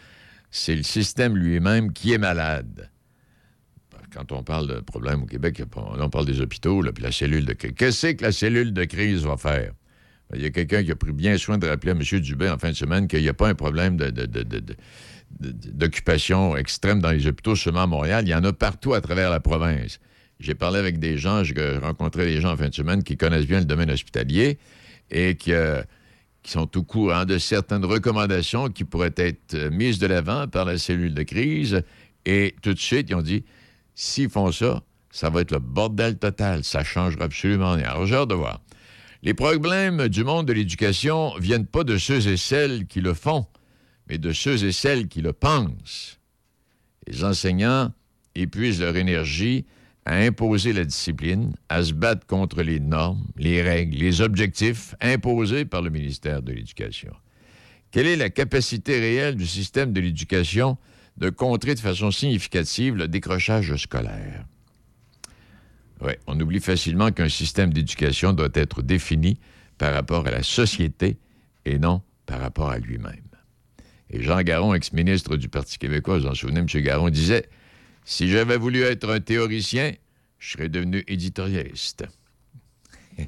[0.51, 2.91] C'est le système lui-même qui est malade.
[4.15, 7.53] Quand on parle de problème au Québec, on parle des hôpitaux, puis la cellule de
[7.53, 7.73] crise.
[7.77, 9.73] Qu'est-ce que la cellule de crise va faire?
[10.35, 12.21] Il y a quelqu'un qui a pris bien soin de rappeler à M.
[12.21, 13.99] Dubé en fin de semaine qu'il n'y a pas un problème
[15.41, 18.25] d'occupation extrême dans les hôpitaux seulement à Montréal.
[18.27, 19.99] Il y en a partout à travers la province.
[20.41, 23.47] J'ai parlé avec des gens, j'ai rencontré des gens en fin de semaine qui connaissent
[23.47, 24.59] bien le domaine hospitalier
[25.11, 25.83] et qui, euh,
[26.45, 30.79] sont au courant de certaines recommandations qui pourraient être euh, mises de l'avant par la
[30.79, 31.83] cellule de crise.
[32.25, 33.45] Et tout de suite, ils ont dit,
[33.95, 36.65] s'ils font ça, ça va être le bordel total.
[36.65, 37.91] Ça changera absolument rien.
[37.91, 38.61] Alors, j'ai hâte de voir.
[39.25, 43.47] Les problèmes du monde de l'éducation viennent pas de ceux et celles qui le font,
[44.09, 46.19] mais de ceux et celles qui le pensent.
[47.07, 47.93] Les enseignants
[48.35, 49.65] épuisent leur énergie
[50.05, 55.67] à imposer la discipline, à se battre contre les normes, les règles, les objectifs imposés
[55.67, 57.13] par le ministère de l'Éducation.
[57.93, 60.79] Quelle est la capacité réelle du système de l'éducation
[61.17, 64.47] de contrer de façon significative le décrochage scolaire?
[66.05, 69.39] Oui, on oublie facilement qu'un système d'éducation doit être défini
[69.79, 71.17] par rapport à la société
[71.65, 73.23] et non par rapport à lui-même.
[74.11, 76.67] Et Jean Garon, ex-ministre du Parti québécois, vous en souvenez, M.
[76.67, 77.49] Garon disait
[78.05, 79.93] si j'avais voulu être un théoricien,
[80.39, 82.05] je serais devenu éditorialiste.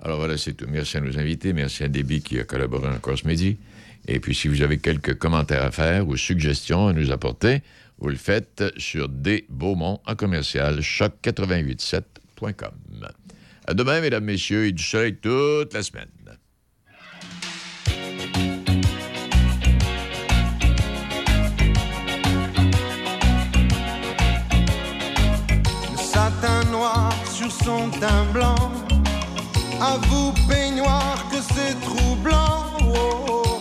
[0.00, 0.66] Alors voilà, c'est tout.
[0.68, 1.52] Merci à nos invités.
[1.52, 3.58] Merci à Déby qui a collaboré encore ce midi.
[4.08, 7.62] Et puis, si vous avez quelques commentaires à faire ou suggestions à nous apporter,
[8.02, 12.72] vous le faites sur Beaumont en commercial choc887.com.
[13.64, 16.08] À demain, mesdames, messieurs, et du soleil toute la semaine.
[25.96, 28.72] satin noir sur son teint blanc.
[29.80, 32.66] À vous, peignoir, que c'est troublant.
[32.80, 33.60] Oh, oh.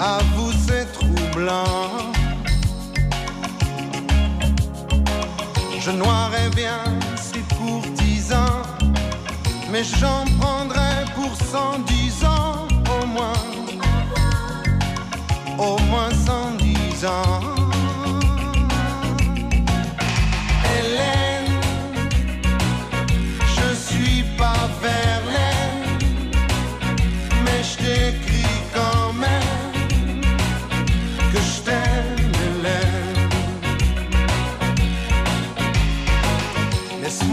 [0.00, 2.03] À vous, c'est troublant.
[5.84, 6.80] Je noirais bien
[7.14, 8.62] ces courtisans,
[9.70, 13.42] mais j'en prendrais pour cent dix ans au moins.
[15.58, 17.40] Au moins cent dix ans.
[20.74, 21.23] Hélène, je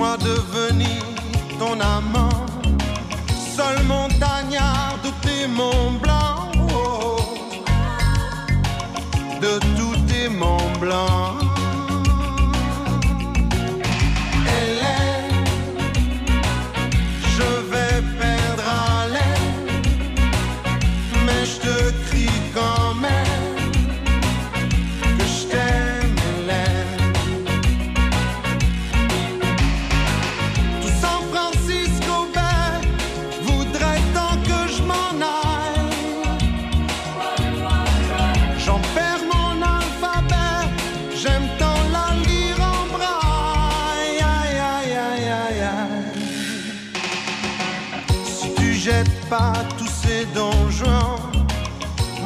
[0.02, 1.04] Laisse-moi devenir
[1.60, 2.46] ton amant,
[3.56, 6.56] seul montagnard de tes monts blancs,
[9.42, 11.41] de tous tes monts blancs.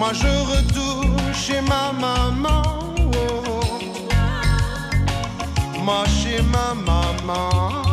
[0.05, 2.61] Moi je retourne chez ma maman.
[3.15, 3.79] oh.
[5.83, 7.84] Moi chez ma maman.